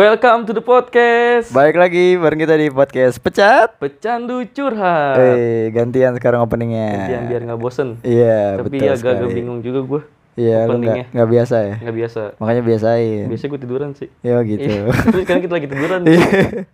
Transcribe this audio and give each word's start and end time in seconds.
Welcome 0.00 0.48
to 0.48 0.56
the 0.56 0.64
podcast. 0.64 1.52
Baik 1.52 1.76
lagi 1.76 2.16
bareng 2.16 2.40
kita 2.40 2.56
di 2.56 2.72
podcast 2.72 3.20
Pecat. 3.20 3.76
Pecandu 3.76 4.40
curhat. 4.48 5.20
Eh, 5.20 5.68
gantian 5.76 6.16
sekarang 6.16 6.40
openingnya. 6.40 7.04
Gantian 7.04 7.22
biar 7.28 7.40
nggak 7.44 7.60
bosen. 7.60 8.00
Iya, 8.00 8.56
Tapi 8.56 8.80
betul 8.80 8.88
agak-agak 8.88 9.28
sekali. 9.28 9.36
bingung 9.36 9.60
juga 9.60 9.80
gue. 9.84 10.02
Iya, 10.40 10.58
openingnya. 10.64 11.04
nggak 11.04 11.12
nggak 11.12 11.28
biasa 11.28 11.56
ya. 11.60 11.74
Nggak 11.84 11.96
biasa. 12.00 12.20
Makanya 12.40 12.62
biasain. 12.64 13.24
Biasanya 13.28 13.50
gue 13.52 13.60
tiduran 13.60 13.90
sih. 13.92 14.08
Ya 14.24 14.36
gitu. 14.40 14.68
Iya. 14.72 14.82
Terus 15.12 15.22
sekarang 15.28 15.42
kita 15.44 15.54
lagi 15.60 15.68
tiduran. 15.68 16.00
Iya. 16.08 16.28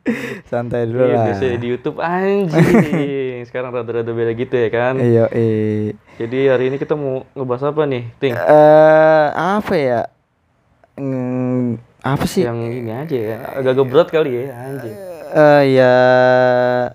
Santai 0.54 0.80
dulu 0.87 1.02
Iya, 1.02 1.10
lah. 1.10 1.24
biasanya 1.27 1.56
di 1.59 1.66
YouTube 1.66 1.98
anjing. 1.98 3.43
Sekarang 3.51 3.74
rada-rada 3.74 4.12
beda 4.15 4.38
gitu 4.38 4.54
ya 4.54 4.70
kan. 4.70 4.95
Iya, 5.02 5.27
eh. 5.34 5.98
Jadi 6.15 6.38
hari 6.46 6.70
ini 6.70 6.79
kita 6.79 6.95
mau 6.95 7.27
ngebahas 7.34 7.74
apa 7.74 7.90
nih, 7.90 8.06
Ting? 8.23 8.38
Eh, 8.38 9.27
apa 9.34 9.74
ya? 9.74 10.01
Hmm, 10.95 11.82
apa 12.15 12.24
sih? 12.30 12.46
Yang 12.46 12.59
ini 12.87 12.92
aja 12.95 13.16
ya. 13.19 13.38
Agak-agak 13.59 13.87
berat 13.91 14.09
kali 14.15 14.30
ya, 14.46 14.55
anjing. 14.55 14.96
Eh 15.37 15.62
ya, 15.74 15.96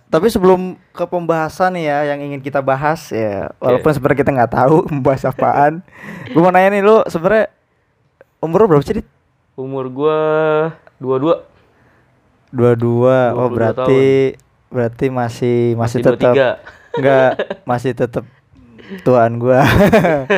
tapi 0.07 0.31
sebelum 0.31 0.79
ke 0.95 1.03
pembahasan 1.03 1.75
nih 1.75 1.85
ya 1.91 1.97
yang 2.15 2.19
ingin 2.23 2.39
kita 2.39 2.63
bahas 2.63 3.11
ya, 3.11 3.51
walaupun 3.59 3.91
sebenarnya 3.91 4.19
kita 4.23 4.31
nggak 4.31 4.53
tahu 4.55 4.77
membahas 4.93 5.27
apaan. 5.27 5.83
Gue 6.31 6.41
mau 6.41 6.49
nanya 6.49 6.71
nih 6.71 6.81
lu 6.81 7.03
sebenarnya 7.11 7.51
umur 8.39 8.65
lu 8.65 8.67
berapa 8.71 8.83
sih? 8.87 9.03
Dit? 9.03 9.07
Umur 9.59 9.91
gua 9.91 10.19
22. 11.03 11.43
Dua-dua. 12.55 13.17
Oh 13.35 13.51
22 13.51 13.55
berarti 13.55 14.03
berarti 14.71 15.05
masih 15.11 15.75
masih, 15.75 15.99
Masih 15.99 15.99
tetap 16.01 16.33
23. 16.33 16.97
enggak 16.97 17.31
masih 17.67 17.91
tetap 17.91 18.25
tuan 19.03 19.31
gua. 19.37 19.61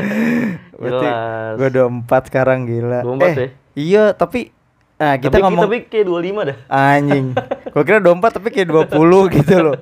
berarti 0.81 1.07
Jelas. 1.07 1.55
gua 1.55 1.69
24 2.09 2.29
sekarang 2.33 2.65
gila. 2.65 2.99
24 3.05 3.21
eh, 3.21 3.33
ya? 3.33 3.49
Iya, 3.73 4.03
tapi 4.13 4.53
nah 4.93 5.13
kita 5.15 5.31
tapi, 5.31 5.43
ngomong 5.43 5.63
tapi 5.63 5.77
kayak 5.85 6.05
25 6.05 6.41
dah. 6.45 6.57
anjing. 6.67 7.25
Gua 7.69 7.83
kira 7.83 7.99
24 7.99 8.35
tapi 8.35 8.47
kayak 8.49 8.67
20 8.69 9.35
gitu 9.35 9.55
loh. 9.59 9.75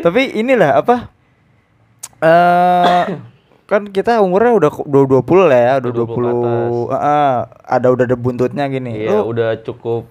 tapi 0.00 0.20
inilah 0.34 0.78
apa? 0.78 0.96
Eh 2.18 3.04
kan 3.64 3.88
kita 3.88 4.20
umurnya 4.20 4.52
udah 4.54 4.70
udah 4.84 5.02
20 5.24 5.48
lah 5.48 5.58
ya, 5.58 5.72
udah 5.80 5.92
20 5.92 6.04
ke 6.04 6.20
20. 6.90 6.92
Heeh, 6.92 7.32
ada 7.64 7.86
udah 7.88 8.04
ada 8.04 8.16
buntutnya 8.16 8.64
gini. 8.66 8.90
Iya, 8.98 9.10
Lu 9.14 9.32
udah 9.32 9.50
cukup. 9.60 10.04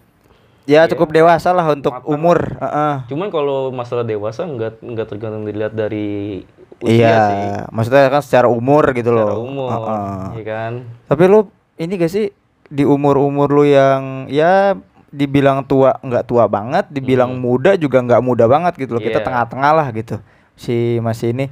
ya 0.63 0.85
cukup 0.85 1.09
dewasa 1.11 1.51
lah 1.51 1.65
untuk 1.67 1.91
Matang. 1.91 2.05
umur, 2.07 2.37
heeh. 2.55 2.95
Cuman 3.05 3.27
kalau 3.27 3.69
masalah 3.71 4.01
dewasa 4.01 4.45
nggak 4.45 4.79
nggak 4.79 5.07
tergantung 5.07 5.43
dilihat 5.43 5.73
dari 5.73 6.41
usia 6.79 6.95
Iya, 7.01 7.17
sih. 7.23 7.43
maksudnya 7.69 8.09
kan 8.09 8.21
secara 8.21 8.47
umur 8.47 8.89
gitu 8.91 9.09
Secara 9.09 9.29
loh. 9.29 9.41
umur, 9.43 9.69
Heeh. 9.69 10.17
iya 10.33 10.43
kan? 10.43 10.73
Tapi 11.05 11.23
lu 11.27 11.39
ini 11.75 11.93
gak 11.95 12.09
sih 12.09 12.25
di 12.71 12.87
umur-umur 12.87 13.51
lu 13.51 13.67
yang 13.67 14.25
ya 14.25 14.79
dibilang 15.11 15.61
tua 15.61 15.99
nggak 15.99 16.23
tua 16.23 16.47
banget, 16.47 16.87
dibilang 16.87 17.35
muda 17.35 17.75
juga 17.75 17.99
nggak 17.99 18.23
muda 18.23 18.47
banget 18.47 18.79
gitu 18.79 18.95
loh. 18.95 19.03
Kita 19.03 19.19
Hmm. 19.19 19.19
Iya. 19.19 19.27
tengah-tengah 19.27 19.71
lah 19.75 19.87
gitu. 19.91 20.15
Si 20.55 20.75
masih 20.99 21.35
ini 21.35 21.47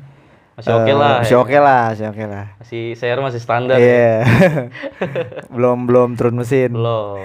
Masih 0.56 0.76
oke 0.76 0.88
eh, 0.88 0.96
lah. 0.96 1.16
Masih 1.20 1.36
ya. 1.36 1.40
oke 1.40 1.58
lah, 1.58 1.82
masih 1.90 2.06
oke 2.08 2.24
lah. 2.26 2.46
Masih 2.58 2.84
share 2.94 3.20
masih 3.20 3.40
standar. 3.40 3.76
Iya. 3.76 4.28
belum 5.56 5.88
belum 5.88 6.10
turun 6.16 6.36
mesin. 6.36 6.72
Belum. 6.72 7.20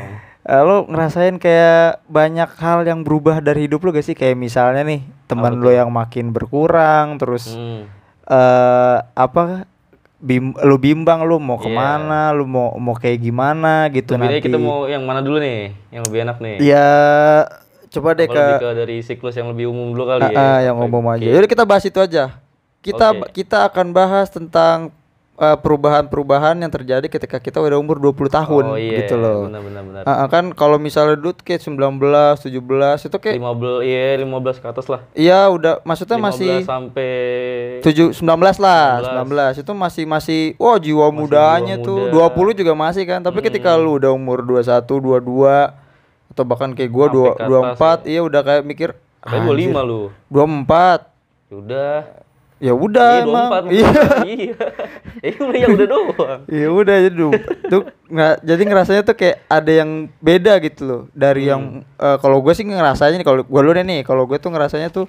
Eh, 0.44 0.60
lu 0.60 0.84
ngerasain 0.87 1.38
kayak 1.38 2.04
banyak 2.04 2.50
hal 2.54 2.84
yang 2.84 3.00
berubah 3.00 3.41
dari 3.41 3.65
hidup 3.65 3.81
lu 3.81 3.91
gak 3.91 4.03
sih? 4.03 4.12
Kayak 4.12 4.37
misalnya 4.37 4.84
nih, 4.84 5.00
teman 5.25 5.56
tuh? 5.56 5.72
yang 5.72 5.88
makin 5.88 6.31
berkurang 6.31 7.16
terus 7.16 7.54
Hmm. 7.54 7.88
eh 8.25 8.97
apa 9.15 9.69
bim 10.25 10.57
lu 10.57 10.77
bimbang 10.77 11.21
lu 11.23 11.37
mau 11.37 11.55
Iya. 11.55 11.62
ke 11.62 11.71
mana 11.71 12.21
lu 12.33 12.45
mau 12.45 12.73
mau 12.75 12.97
kayak 12.97 13.21
gimana 13.21 13.87
gitu 13.89 14.17
Tapi 14.17 14.25
nanti 14.25 14.41
kita 14.41 14.57
mau 14.57 14.89
yang 14.89 15.05
mana 15.05 15.21
dulu 15.21 15.37
nih? 15.37 15.77
Yang 15.91 16.03
lebih 16.09 16.19
enak 16.23 16.37
nih. 16.41 16.57
ya 16.65 16.89
coba 17.87 18.09
deh 18.12 18.27
ke 18.27 18.33
lebih 18.34 18.59
ke 18.59 18.71
dari 18.75 18.97
siklus 19.01 19.34
yang 19.34 19.49
lebih 19.49 19.69
umum 19.69 19.93
dulu 19.93 20.09
kali 20.09 20.25
Ah, 20.25 20.31
ya. 20.31 20.41
ah, 20.41 20.59
yang 20.65 20.77
umum 20.77 21.05
aja 21.07 21.23
jadi 21.23 21.47
kita 21.47 21.63
bahas 21.63 21.84
itu 21.84 21.95
aja 21.95 22.41
kita 22.81 23.07
Oke. 23.13 23.31
kita 23.37 23.65
akan 23.65 23.87
bahas 23.93 24.27
tentang 24.29 24.91
perubahan-perubahan 25.34 26.62
yang 26.62 26.71
terjadi 26.71 27.11
ketika 27.11 27.43
kita 27.43 27.59
udah 27.59 27.75
umur 27.75 27.99
20 27.99 28.31
tahun 28.31 28.65
Oh 28.65 28.78
iya, 28.78 29.03
gitu 29.03 29.19
loh 29.19 29.50
Benar 29.50 29.67
benar 29.67 29.83
benar. 29.83 30.03
Ah, 30.06 30.31
kan 30.31 30.55
kalau 30.55 30.78
misalnya 30.78 31.19
dulu 31.19 31.34
kayak 31.37 31.59
19 31.59 31.75
17 32.39 33.11
itu 33.11 33.17
kayak 33.19 33.37
15 33.43 33.83
iya 33.83 34.15
15 34.22 34.62
ke 34.62 34.67
atas 34.71 34.87
lah. 34.87 35.00
iya 35.12 35.50
udah 35.50 35.83
maksudnya 35.83 36.17
15 36.17 36.27
masih 36.31 36.53
sampai 36.62 37.11
tujuh 37.83 38.15
19 38.15 38.31
lah 38.62 38.87
19. 39.27 39.59
19 39.59 39.62
itu 39.67 39.72
masih 39.75 40.05
masih 40.06 40.41
wah 40.55 40.78
jiwa 40.78 41.06
mudanya 41.11 41.75
jiwa 41.77 41.87
tuh 41.87 41.99
muda. 42.15 42.31
20 42.55 42.61
juga 42.62 42.72
masih 42.78 43.03
kan 43.03 43.19
tapi 43.19 43.43
ketika 43.43 43.75
lu 43.75 43.99
udah 43.99 44.15
umur 44.15 44.47
21 44.47 44.87
22 44.87 45.83
atau 46.31 46.43
bahkan 46.43 46.71
kayak 46.72 46.91
gua 46.91 47.06
Sampai 47.06 47.19
dua, 47.19 47.28
ke 47.34 47.43
atas 47.43 47.78
24 48.06 48.11
iya 48.11 48.21
udah 48.22 48.41
kayak 48.41 48.62
mikir 48.62 48.91
sampai 49.19 49.39
25 49.75 49.83
lu. 49.83 50.01
24 50.31 51.11
Udah. 51.55 52.24
Ya 52.56 52.72
udah 52.72 53.10
Iya, 53.12 53.25
emang 53.25 53.48
24 53.50 53.66
iya 53.69 53.88
iya. 54.38 54.54
Iya, 55.20 55.42
ya 55.56 55.66
udah 55.69 55.87
doang. 55.87 56.41
ya 56.47 56.69
udah 56.70 56.97
jadi 57.00 57.15
du- 57.15 57.41
tuh 57.65 57.81
nggak 58.06 58.34
jadi 58.42 58.62
ngerasanya 58.65 59.03
tuh 59.03 59.15
kayak 59.15 59.37
ada 59.48 59.72
yang 59.75 59.91
beda 60.19 60.53
gitu 60.60 60.82
loh 60.82 61.03
dari 61.12 61.47
yang 61.47 61.62
Hmm. 61.82 61.98
eh, 61.98 62.16
kalau 62.19 62.38
gue 62.38 62.53
sih 62.53 62.62
ngerasanya 62.62 63.16
nih 63.16 63.26
kalau 63.26 63.41
gua 63.42 63.60
lu 63.60 63.70
deh 63.70 63.82
nih 63.82 64.00
kalau 64.03 64.25
gue 64.25 64.37
tuh 64.37 64.48
ngerasanya 64.48 64.88
tuh 64.88 65.06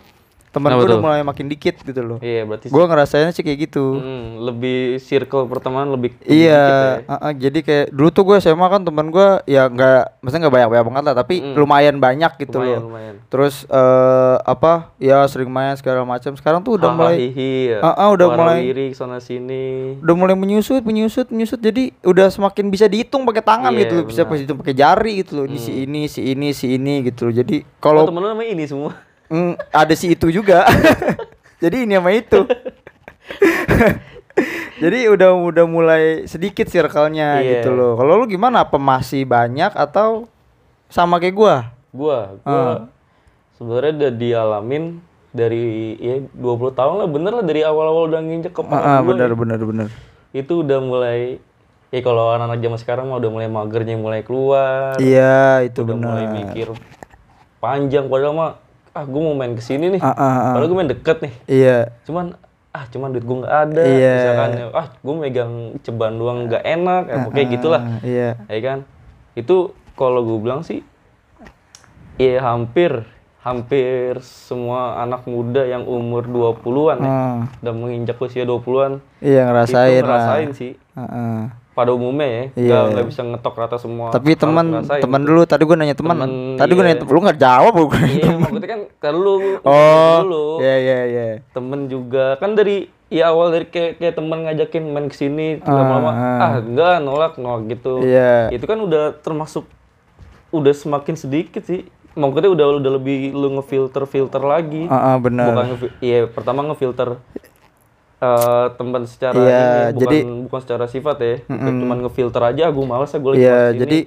teman 0.56 0.72
Kenapa 0.72 0.80
gue 0.80 0.88
udah 0.88 1.00
mulai 1.02 1.22
makin 1.22 1.46
dikit 1.46 1.76
gitu 1.78 2.00
loh 2.00 2.18
Iya, 2.18 2.42
berarti 2.44 2.66
gue 2.68 2.84
ngerasainnya 2.86 3.30
sih 3.30 3.44
kayak 3.44 3.60
gitu 3.66 3.86
Hmm, 3.96 4.40
lebih 4.42 4.80
circle 4.98 5.44
pertemanan 5.46 5.92
lebih 5.92 6.16
Iya, 6.22 6.64
dikit 6.64 7.04
ya. 7.04 7.12
uh-uh, 7.12 7.32
jadi 7.36 7.60
kayak 7.60 7.86
dulu 7.92 8.10
tuh 8.10 8.24
gue 8.24 8.38
SMA 8.40 8.64
kan 8.66 8.82
teman 8.82 9.08
gue 9.08 9.28
ya 9.46 9.68
nggak, 9.68 10.02
maksudnya 10.20 10.42
nggak 10.42 10.56
banyak-banyak 10.56 10.86
banget 10.86 11.04
lah, 11.04 11.16
tapi 11.18 11.36
lumayan 11.54 11.96
banyak 11.98 12.32
gitu 12.40 12.58
Lumayan, 12.58 12.72
loh. 12.72 12.88
lumayan. 12.88 13.16
Terus 13.28 13.56
eh 13.66 14.16
apa, 14.42 14.94
ya 14.96 15.26
sering 15.26 15.50
main 15.50 15.74
segala 15.74 16.02
macam. 16.02 16.32
Sekarang 16.34 16.62
tuh 16.62 16.78
udah 16.78 16.90
mulai, 16.90 17.18
Hahaha, 17.28 17.68
ya. 17.68 17.80
Ah, 17.82 17.96
ah, 17.98 18.10
udah 18.10 18.28
mulai- 18.30 18.64
lirik 18.64 18.94
sana 18.94 19.20
sini. 19.20 19.98
udah 20.00 20.16
mulai 20.16 20.34
menyusut, 20.34 20.80
menyusut, 20.82 21.28
menyusut. 21.28 21.60
Jadi 21.60 21.92
udah 22.02 22.28
semakin 22.28 22.70
bisa 22.70 22.86
dihitung 22.86 23.24
pakai 23.24 23.42
tangan 23.42 23.72
Iya, 23.72 23.82
gitu, 23.82 23.94
loh. 23.98 24.06
bisa 24.06 24.22
bisa 24.24 24.40
dihitung 24.40 24.60
pakai 24.60 24.74
jari 24.74 25.12
gitu 25.20 25.32
loh. 25.36 25.46
Ini 25.46 25.58
si 25.58 25.72
ini, 25.80 26.02
si 26.06 26.22
ini, 26.24 26.48
si 26.52 26.66
ini 26.72 26.96
gitu 27.04 27.28
loh. 27.28 27.34
Jadi 27.34 27.58
Oh, 27.60 27.82
kalau 27.82 28.06
temen 28.06 28.22
lu 28.22 28.30
namanya 28.30 28.50
ini 28.50 28.64
semua. 28.64 28.94
Mm, 29.28 29.54
ada 29.70 29.94
si 29.94 30.10
itu 30.10 30.28
juga, 30.30 30.66
jadi 31.64 31.84
ini 31.84 31.96
sama 31.96 32.12
itu. 32.12 32.40
Jadi 34.76 35.08
udah 35.08 35.32
udah 35.32 35.64
mulai 35.64 36.04
sedikit 36.28 36.68
circle-nya 36.68 37.40
Iya. 37.40 37.64
gitu 37.64 37.72
loh. 37.72 37.96
Kalau 37.96 38.20
lu 38.20 38.28
gimana? 38.28 38.68
Apa 38.68 38.76
masih 38.76 39.24
banyak 39.24 39.72
atau 39.72 40.28
sama 40.90 41.16
kayak 41.16 41.32
gua? 41.34 41.56
Gua, 41.90 42.36
Ah. 42.44 42.52
gua 42.52 42.64
sebenarnya 43.56 43.92
udah 43.96 44.12
dialamin 44.14 44.84
dari 45.32 45.64
ya 45.96 46.20
20 46.30 46.76
tahun 46.76 46.96
lah 47.00 47.08
bener 47.08 47.32
lah 47.32 47.44
dari 47.44 47.64
awal-awal 47.64 48.12
udah 48.12 48.20
nginjek 48.20 48.52
ke 48.52 48.62
Ah, 48.62 48.76
ah, 48.76 49.00
gua 49.00 49.16
bener 49.16 49.32
nih. 49.32 49.38
bener 49.38 49.60
bener. 49.64 49.88
Itu 50.36 50.60
udah 50.60 50.80
mulai 50.84 51.40
ya 51.88 52.00
kalau 52.04 52.36
anak-anak 52.36 52.60
zaman 52.60 52.76
sekarang 52.78 53.06
mah 53.08 53.18
udah 53.18 53.32
mulai 53.32 53.48
magernya 53.48 53.96
mulai 53.96 54.22
keluar. 54.22 55.00
Iya, 55.00 55.64
itu 55.64 55.80
udah 55.82 55.96
benar. 55.96 56.08
mulai 56.12 56.26
mikir 56.36 56.68
panjang 57.58 58.06
padahal 58.06 58.36
mah 58.36 58.52
ah 58.96 59.04
gue 59.04 59.22
mau 59.22 59.36
main 59.36 59.52
ke 59.52 59.62
sini 59.62 59.92
nih. 59.92 60.02
Ah, 60.02 60.10
ah, 60.10 60.16
ah. 60.16 60.54
Padahal 60.56 60.70
gue 60.72 60.78
main 60.80 60.90
deket 60.90 61.18
nih. 61.20 61.34
Iya. 61.46 61.78
Cuman 62.08 62.26
ah 62.72 62.84
cuman 62.88 63.12
duit 63.12 63.28
gue 63.28 63.38
nggak 63.44 63.56
ada. 63.68 63.82
Iya. 63.84 64.14
Misalkan 64.16 64.50
ya, 64.56 64.66
ah 64.72 64.88
gue 64.96 65.14
megang 65.14 65.54
ceban 65.84 66.14
doang 66.16 66.48
nggak 66.48 66.64
enak. 66.64 67.04
Ya, 67.06 67.16
pokoknya 67.22 67.46
gitulah. 67.52 67.82
Ah, 67.84 68.00
iya. 68.02 68.30
ya 68.48 68.60
kan 68.64 68.78
itu 69.36 69.76
kalau 70.00 70.24
gue 70.24 70.40
bilang 70.40 70.64
sih 70.64 70.80
ya 72.16 72.40
hampir 72.40 73.04
hampir 73.44 74.18
semua 74.24 74.98
anak 74.98 75.28
muda 75.28 75.62
yang 75.62 75.84
umur 75.86 76.26
20-an 76.26 76.98
ya, 76.98 77.12
Ah, 77.12 77.40
udah 77.62 77.74
menginjak 77.76 78.18
usia 78.18 78.42
20-an 78.42 79.04
iya 79.20 79.46
itu 79.46 79.50
ngerasain 79.52 79.92
lah. 79.92 80.02
ngerasain 80.02 80.50
sih 80.56 80.72
Ah, 80.96 81.04
ah. 81.06 81.40
Pada 81.76 81.92
umumnya 81.92 82.26
ya 82.26 82.44
Iya. 82.56 82.72
nggak 82.72 82.84
nggak 82.90 83.06
bisa 83.12 83.22
ngetok 83.22 83.56
rata 83.60 83.78
semua 83.78 84.08
Tapi 84.10 84.32
teman 84.34 84.66
teman 84.88 85.22
dulu 85.22 85.44
tadi 85.44 85.62
gua 85.62 85.76
nanya 85.76 85.94
teman. 85.94 86.16
Tadi 86.56 86.72
gua 86.72 86.84
iya. 86.84 86.96
nanya 86.96 87.06
lu 87.06 87.20
nggak 87.20 87.40
jawab 87.40 87.74
bukan? 87.76 88.02
iya 88.08 88.32
maksudnya 88.34 88.70
kan 88.72 88.82
kalau 88.98 89.20
lu 89.20 89.34
Oh, 89.60 90.16
dulu 90.24 90.46
iya 90.64 90.76
iya 90.80 91.00
iya. 91.06 91.28
temen 91.52 91.86
juga 91.86 92.40
kan 92.40 92.56
dari 92.56 92.88
ya 93.06 93.30
awal 93.30 93.52
dari 93.52 93.68
kayak, 93.68 94.00
kayak 94.00 94.16
temen 94.16 94.38
ngajakin 94.42 94.84
main 94.88 95.06
ke 95.06 95.16
sini 95.16 95.60
lama-lama 95.62 96.10
ah. 96.10 96.40
ah 96.42 96.54
enggak 96.58 96.96
nolak 97.04 97.34
nolak 97.36 97.68
gitu 97.70 98.02
Iya. 98.02 98.50
itu 98.50 98.64
kan 98.64 98.80
udah 98.80 99.14
termasuk 99.20 99.68
udah 100.50 100.72
semakin 100.72 101.14
sedikit 101.14 101.62
sih 101.62 101.84
maksudnya 102.16 102.48
udah 102.50 102.80
udah 102.80 102.92
lebih 102.96 103.36
lu 103.36 103.60
ngefilter 103.60 104.08
filter 104.08 104.40
lagi 104.40 104.88
Ah, 104.88 105.12
ah, 105.12 105.16
benar. 105.20 105.52
bukan 105.52 105.92
iya 106.00 106.24
pertama 106.26 106.64
ngefilter 106.64 107.20
eh 108.18 108.66
teman 108.74 109.04
secara 109.04 109.36
Iya, 109.36 109.60
ini 109.60 109.80
bukan 109.90 110.02
jadi- 110.02 110.24
bukan 110.44 110.60
secara 110.60 110.86
sifat 110.86 111.16
ya 111.18 111.36
bukan 111.46 111.74
cuman 111.78 111.98
ngefilter 112.02 112.42
aja 112.46 112.66
gue 112.68 112.86
males 112.86 113.08
ya 113.08 113.18
gue 113.18 113.32
lagi 113.32 113.42
Iya, 113.42 113.60
ini. 113.68 113.80
jadi 113.80 114.00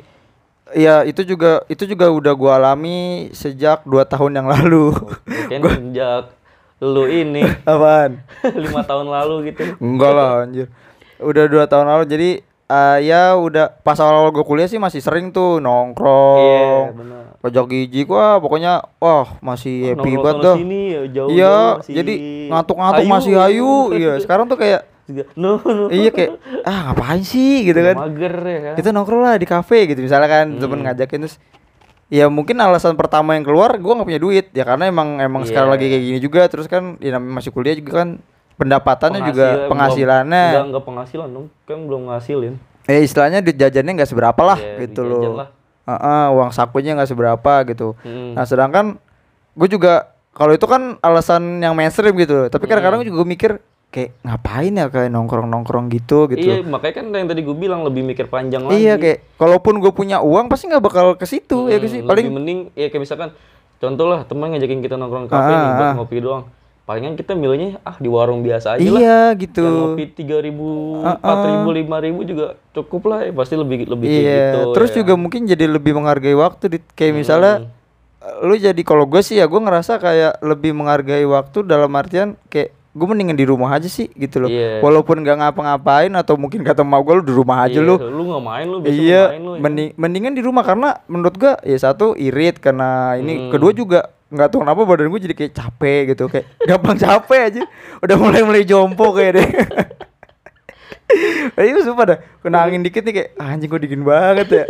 Iya 0.68 1.00
itu 1.02 1.24
juga 1.24 1.64
itu 1.64 1.80
juga 1.82 2.12
udah 2.12 2.34
gua 2.34 2.60
alami 2.60 3.32
sejak 3.32 3.88
dua 3.88 4.04
tahun 4.04 4.36
yang 4.36 4.48
lalu. 4.50 4.92
Mungkin 5.24 5.60
sejak 5.80 6.28
lu 6.78 7.08
ini 7.08 7.40
Apaan? 7.64 8.20
lima 8.68 8.84
tahun 8.84 9.08
lalu 9.08 9.48
gitu 9.48 9.64
Enggak 9.78 10.12
lah 10.12 10.44
anjir. 10.44 10.68
Udah 11.16 11.48
dua 11.48 11.64
tahun 11.64 11.88
lalu 11.88 12.04
jadi 12.04 12.30
eh, 12.68 12.98
ya 13.00 13.32
udah 13.34 13.80
pas 13.80 13.96
awal-awal 13.96 14.28
gue 14.30 14.44
kuliah 14.44 14.68
sih 14.68 14.76
masih 14.76 15.00
sering 15.00 15.32
tuh 15.32 15.56
Iya, 15.56 15.64
nongkrong. 15.64 16.84
benar. 16.94 17.24
Pojok 17.38 17.66
gigi 17.68 18.02
wah 18.04 18.36
pokoknya 18.36 18.72
wah 18.96 19.38
masih 19.38 19.94
happy 19.94 20.10
Nongkrong 20.10 20.24
banget 20.26 20.42
dah. 20.42 20.56
sini 20.56 20.80
ya 20.88 21.00
jauh 21.08 21.28
Iya, 21.30 21.56
masih 21.76 21.92
jadi 21.94 22.14
ngantuk-ngantuk 22.48 23.04
masih 23.06 23.32
hayu. 23.36 23.72
Iya, 23.92 24.12
sekarang 24.18 24.44
tuh 24.44 24.56
kayak 24.56 24.80
no, 25.32 25.56
no. 25.58 25.86
iya 25.88 26.10
kayak 26.10 26.36
ah 26.62 26.90
ngapain 26.90 27.22
sih 27.22 27.64
gitu 27.64 27.78
kan. 27.78 27.96
mager 27.96 28.34
ya 28.36 28.58
kan 28.62 28.74
Kita 28.76 28.88
nongkrong 28.90 29.22
lah 29.22 29.34
di 29.34 29.46
kafe 29.46 29.86
gitu 29.86 30.00
misalnya 30.00 30.28
kan 30.28 30.46
Hmm. 30.48 30.58
temen 30.58 30.78
ngajakin 30.82 31.20
terus 31.20 31.38
Ya 32.08 32.24
mungkin 32.26 32.56
alasan 32.56 32.92
pertama 32.94 33.32
yang 33.32 33.42
keluar 33.42 33.76
gua 33.76 33.92
nggak 33.94 34.08
punya 34.08 34.16
duit 34.18 34.46
ya 34.50 34.64
karena 34.64 34.84
emang 34.86 35.16
emang 35.18 35.42
Iya. 35.42 35.48
sekarang 35.48 35.70
lagi 35.70 35.86
kayak 35.86 36.02
gini 36.02 36.18
juga 36.18 36.42
terus 36.44 36.64
kan 36.64 36.96
ya 36.98 37.12
namanya 37.12 37.36
masih 37.36 37.50
kuliah 37.50 37.72
juga 37.72 37.92
kan 37.98 38.08
pendapatannya 38.56 39.20
juga 39.22 39.46
Penghasilan- 39.46 39.68
penghasilannya 39.68 40.44
enggak 40.46 40.64
enggak 40.66 40.84
penghasilan 40.84 41.28
dong 41.30 41.46
kan 41.62 41.78
belum 41.78 42.02
ngasilin 42.06 42.54
eh 42.84 43.00
istilahnya 43.00 43.38
duit 43.38 43.54
jajannya 43.54 43.92
nggak 43.94 44.08
seberapa 44.08 44.40
lah 44.42 44.56
Iya, 44.56 44.76
gitu 44.82 45.00
loh 45.04 45.20
lah. 45.36 45.48
Heeh, 45.88 46.24
uang 46.30 46.50
sakunya 46.50 46.92
nggak 46.92 47.08
seberapa 47.08 47.52
gitu 47.64 47.96
Hmm. 48.00 48.36
nah 48.36 48.44
sedangkan 48.44 49.00
gue 49.54 49.68
juga 49.68 50.06
kalau 50.30 50.52
itu 50.52 50.64
kan 50.64 51.00
alasan 51.00 51.58
yang 51.58 51.72
mainstream 51.72 52.12
gitu 52.14 52.46
tapi 52.46 52.64
kadang-kadang 52.64 53.00
Hmm. 53.00 53.08
juga 53.08 53.22
mikir 53.24 53.50
kayak 53.88 54.20
ngapain 54.20 54.68
ya 54.70 54.86
kayak 54.86 55.08
nongkrong 55.08 55.48
nongkrong 55.48 55.88
gitu 55.88 56.28
gitu 56.28 56.44
iya 56.46 56.60
makanya 56.60 56.94
kan 56.94 57.06
yang 57.10 57.24
tadi 57.26 57.40
gue 57.40 57.56
bilang 57.56 57.80
lebih 57.82 58.04
mikir 58.04 58.28
panjang 58.28 58.62
lagi 58.62 58.76
Iya 58.78 58.94
kayak 58.94 59.18
kalaupun 59.34 59.80
gue 59.80 59.88
punya 59.90 60.20
uang 60.20 60.46
pasti 60.46 60.68
nggak 60.68 60.84
bakal 60.84 61.16
ke 61.16 61.24
situ 61.24 61.66
ya 61.66 61.80
Hmm, 61.80 61.82
ke 61.82 61.88
sih 61.88 62.00
lebih 62.00 62.10
paling 62.12 62.26
mending 62.30 62.58
ya 62.72 62.86
kayak 62.86 63.00
misalkan 63.00 63.32
contoh 63.78 64.06
lah 64.06 64.28
teman 64.28 64.52
ngajakin 64.52 64.84
kita 64.84 64.94
nongkrong 64.94 65.24
ke 65.24 65.32
kafe 65.32 65.48
Ah, 65.48 65.56
nih 65.56 65.70
buat 65.72 65.86
ah. 65.86 65.94
ngopi 65.96 66.16
doang 66.20 66.44
palingan 66.88 67.14
kita 67.14 67.36
milihnya 67.36 67.76
ah 67.84 67.94
di 67.94 68.08
warung 68.08 68.40
biasa 68.40 68.74
aja 68.74 68.80
lah 68.80 68.96
iya 68.96 69.20
yang 69.28 69.38
gitu. 69.38 69.60
ngopi 69.60 70.08
tiga 70.10 70.40
ribu 70.40 70.96
empat 70.98 71.36
ribu 71.44 71.68
lima 71.70 71.96
ribu 72.00 72.20
juga 72.24 72.56
cukup 72.72 73.02
lah 73.06 73.18
ya 73.22 73.30
pasti 73.30 73.54
lebih 73.54 73.84
lebih 73.84 74.06
kayak 74.08 74.24
Iya, 74.24 74.40
gitu 74.40 74.60
terus 74.72 74.90
ya 74.90 74.96
juga 74.98 75.12
mungkin 75.14 75.44
jadi 75.44 75.64
lebih 75.68 75.92
menghargai 75.92 76.32
waktu 76.32 76.64
di 76.66 76.78
kayak 76.88 77.12
Hmm. 77.12 77.20
misalnya 77.20 77.54
lu 78.40 78.56
jadi 78.56 78.82
kalau 78.82 79.04
gue 79.04 79.20
sih 79.20 79.36
ya 79.36 79.44
gue 79.44 79.56
ngerasa 79.58 79.96
kayak 79.96 80.40
lebih 80.40 80.72
menghargai 80.72 81.22
waktu 81.24 81.60
dalam 81.62 81.92
artian 81.92 82.34
kayak 82.48 82.72
gue 82.90 83.06
mendingan 83.06 83.36
di 83.36 83.46
rumah 83.46 83.70
aja 83.70 83.86
sih 83.86 84.10
gitu 84.10 84.42
loh. 84.42 84.50
Iya. 84.50 84.82
Walaupun 84.82 85.22
nggak 85.22 85.38
ngapa-ngapain 85.38 86.10
atau 86.10 86.34
mungkin 86.34 86.66
kata 86.66 86.82
mau 86.82 86.98
gue 86.98 87.14
lu 87.14 87.22
di 87.22 87.30
rumah 87.30 87.62
aja 87.62 87.78
Iya, 87.78 87.84
lu. 87.84 87.94
lu 87.94 88.22
nggak 88.26 88.42
main 88.42 88.66
lu 88.66 88.78
biasa 88.82 88.96
Iya, 88.96 89.22
main 89.28 89.40
lu 89.40 89.52
ya. 89.54 89.60
mending, 89.60 89.88
mendingan 89.94 90.32
di 90.34 90.42
rumah 90.42 90.64
karena 90.66 90.88
menurut 91.06 91.36
gua 91.36 91.54
ya 91.62 91.78
satu 91.78 92.18
irit 92.18 92.58
karena 92.58 93.14
ini 93.14 93.34
Hmm. 93.38 93.50
kedua 93.54 93.70
juga 93.70 94.00
nggak 94.28 94.48
tahu 94.52 94.60
kenapa 94.60 94.80
badan 94.84 95.08
gue 95.08 95.20
jadi 95.24 95.34
kayak 95.36 95.52
capek 95.56 96.00
gitu 96.12 96.28
kayak 96.28 96.46
gampang 96.68 96.96
capek 97.00 97.40
aja. 97.48 97.62
Udah 98.04 98.16
mulai 98.20 98.42
mulai 98.44 98.62
jompo 98.68 99.16
kayak 99.16 99.32
deh 99.40 99.48
Ayo 101.56 101.80
sumpah 101.80 102.04
dah. 102.04 102.18
Kena 102.44 102.68
angin 102.68 102.84
dikit 102.84 103.02
nih 103.02 103.14
kayak 103.16 103.30
"Ah, 103.40 103.56
anjing 103.56 103.72
gue 103.72 103.80
dingin 103.80 104.04
banget 104.04 104.48
ya. 104.52 104.64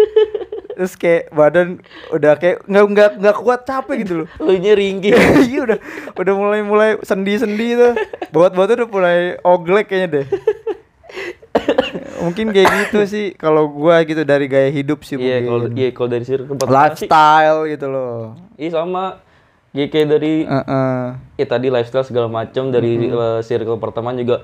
Terus 0.79 0.95
kayak 0.95 1.35
badan 1.35 1.83
udah 2.15 2.39
kayak 2.39 2.63
nggak 2.71 2.85
nggak 2.95 3.11
nggak 3.19 3.37
kuat 3.43 3.61
capek 3.67 4.07
gitu 4.07 4.13
loh. 4.23 4.27
Lu 4.39 4.55
nya 4.55 4.79
ringkih. 4.79 5.11
Iya 5.51 5.61
udah 5.67 5.79
udah 6.15 6.35
mulai 6.39 6.61
mulai 6.63 6.91
sendi 7.03 7.35
sendi 7.35 7.75
tuh. 7.75 7.99
Buat 8.31 8.55
udah 8.55 8.87
mulai 8.87 9.19
oglek 9.43 9.91
kayaknya 9.91 10.23
deh. 10.23 10.27
Mungkin 12.23 12.55
kayak 12.55 12.71
gitu 12.87 12.99
sih 13.11 13.27
kalau 13.35 13.67
gua 13.67 14.07
gitu 14.07 14.23
dari 14.23 14.47
gaya 14.47 14.71
hidup 14.71 15.03
sih 15.03 15.19
iya 15.19 15.43
kalau 15.43 15.67
mungkin 15.67 15.79
iya 15.79 15.89
kalau 15.91 16.09
dari 16.11 16.25
circle 16.27 16.55
pertemanan 16.55 16.95
sih 16.95 17.07
lifestyle 17.11 17.61
gitu 17.67 17.87
loh. 17.91 18.39
Iya 18.55 18.71
sama 18.79 19.05
ya 19.77 19.85
kayak 19.89 20.09
dari 20.09 20.49
Heeh. 20.49 21.03
ya 21.37 21.47
tadi 21.47 21.69
lifestyle 21.69 22.07
segala 22.07 22.29
macam 22.31 22.73
dari 22.73 23.09
eh, 23.09 23.41
circle 23.45 23.77
pertemanan 23.77 24.21
juga 24.21 24.37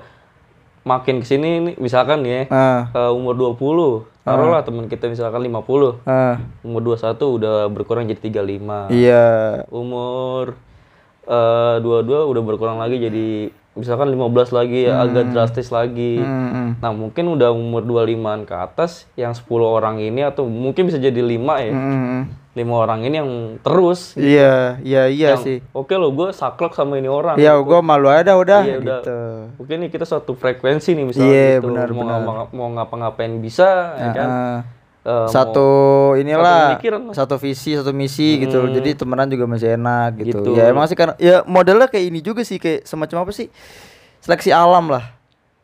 makin 0.85 1.21
ke 1.21 1.25
sini 1.25 1.49
nih 1.71 1.75
misalkan 1.81 2.21
ya 2.21 2.45
Ah, 2.53 2.93
eh, 2.93 3.11
umur 3.11 3.33
20 3.33 4.05
taruhlah 4.25 4.61
teman 4.65 4.85
kita 4.89 5.09
misalkan 5.09 5.41
50 5.41 6.05
ah, 6.05 6.37
umur 6.61 6.81
21 6.93 7.37
udah 7.41 7.55
berkurang 7.69 8.09
jadi 8.09 8.21
35 8.21 8.93
iya. 8.93 9.25
Umur 9.69 10.57
eh 11.25 11.77
22 11.81 12.29
udah 12.29 12.41
berkurang 12.45 12.77
lagi 12.77 13.01
jadi 13.01 13.49
misalkan 13.75 14.07
15 14.07 14.55
lagi 14.55 14.87
ya 14.87 15.03
agak 15.03 15.35
drastis 15.35 15.67
lagi. 15.69 16.17
Hmm, 16.23 16.49
hmm. 16.49 16.69
nah 16.79 16.95
mungkin 16.95 17.27
udah 17.35 17.51
umur 17.51 17.83
25an 17.83 18.47
ke 18.47 18.55
atas 18.55 19.03
yang 19.19 19.35
10 19.35 19.43
orang 19.61 19.99
ini 19.99 20.23
atau 20.23 20.47
mungkin 20.47 20.87
bisa 20.87 20.95
jadi 20.97 21.19
5 21.19 21.35
ya. 21.59 21.73
Hmm, 21.75 21.91
hmm. 21.91 22.21
Lima 22.55 22.73
orang 22.79 23.03
ini 23.03 23.15
yang 23.15 23.31
terus 23.59 24.15
iya 24.15 24.79
iya 24.79 25.05
iya 25.05 25.35
yang, 25.35 25.43
sih 25.43 25.59
oke 25.69 25.91
lo 25.91 26.09
gue 26.09 26.31
saklek 26.31 26.71
sama 26.71 26.95
ini 26.95 27.05
orang 27.05 27.35
ya 27.35 27.51
gua 27.59 27.79
malu 27.79 28.07
ada 28.07 28.31
udah 28.33 28.63
Iya, 28.63 28.75
udah. 28.79 28.99
gitu 29.03 29.17
mungkin 29.55 29.75
nih 29.77 29.89
kita 29.89 30.03
suatu 30.03 30.33
frekuensi 30.33 30.91
nih 30.91 31.05
misalnya 31.05 31.27
Iya, 31.29 31.47
gitu 31.53 31.67
benar, 31.67 31.87
mau, 31.89 32.01
benar. 32.01 32.19
ngapa- 32.23 32.51
mau 32.51 32.67
ngapa-ngapain 32.71 33.33
bisa 33.37 33.67
ya 33.93 34.09
kan. 34.09 34.29
Eh, 35.05 35.27
satu 35.27 35.69
inilah 36.17 36.81
lah. 36.81 37.13
satu 37.13 37.37
visi 37.37 37.77
satu 37.77 37.93
misi 37.93 38.41
gitu 38.41 38.57
loh. 38.57 38.73
jadi 38.73 38.97
temenan 38.97 39.29
juga 39.29 39.45
masih 39.45 39.75
enak 39.75 40.17
gitu. 40.17 40.41
Gitu. 40.41 40.49
ya 40.57 40.65
emang 40.67 40.89
sih 40.89 40.95
kan 40.95 41.13
ya 41.15 41.45
modelnya 41.45 41.85
kayak 41.85 42.09
ini 42.09 42.19
juga 42.19 42.41
sih 42.41 42.57
kayak 42.57 42.83
semacam 42.83 43.21
apa 43.21 43.31
sih 43.31 43.53
seleksi 44.17 44.49
alam 44.49 44.89
lah 44.89 45.13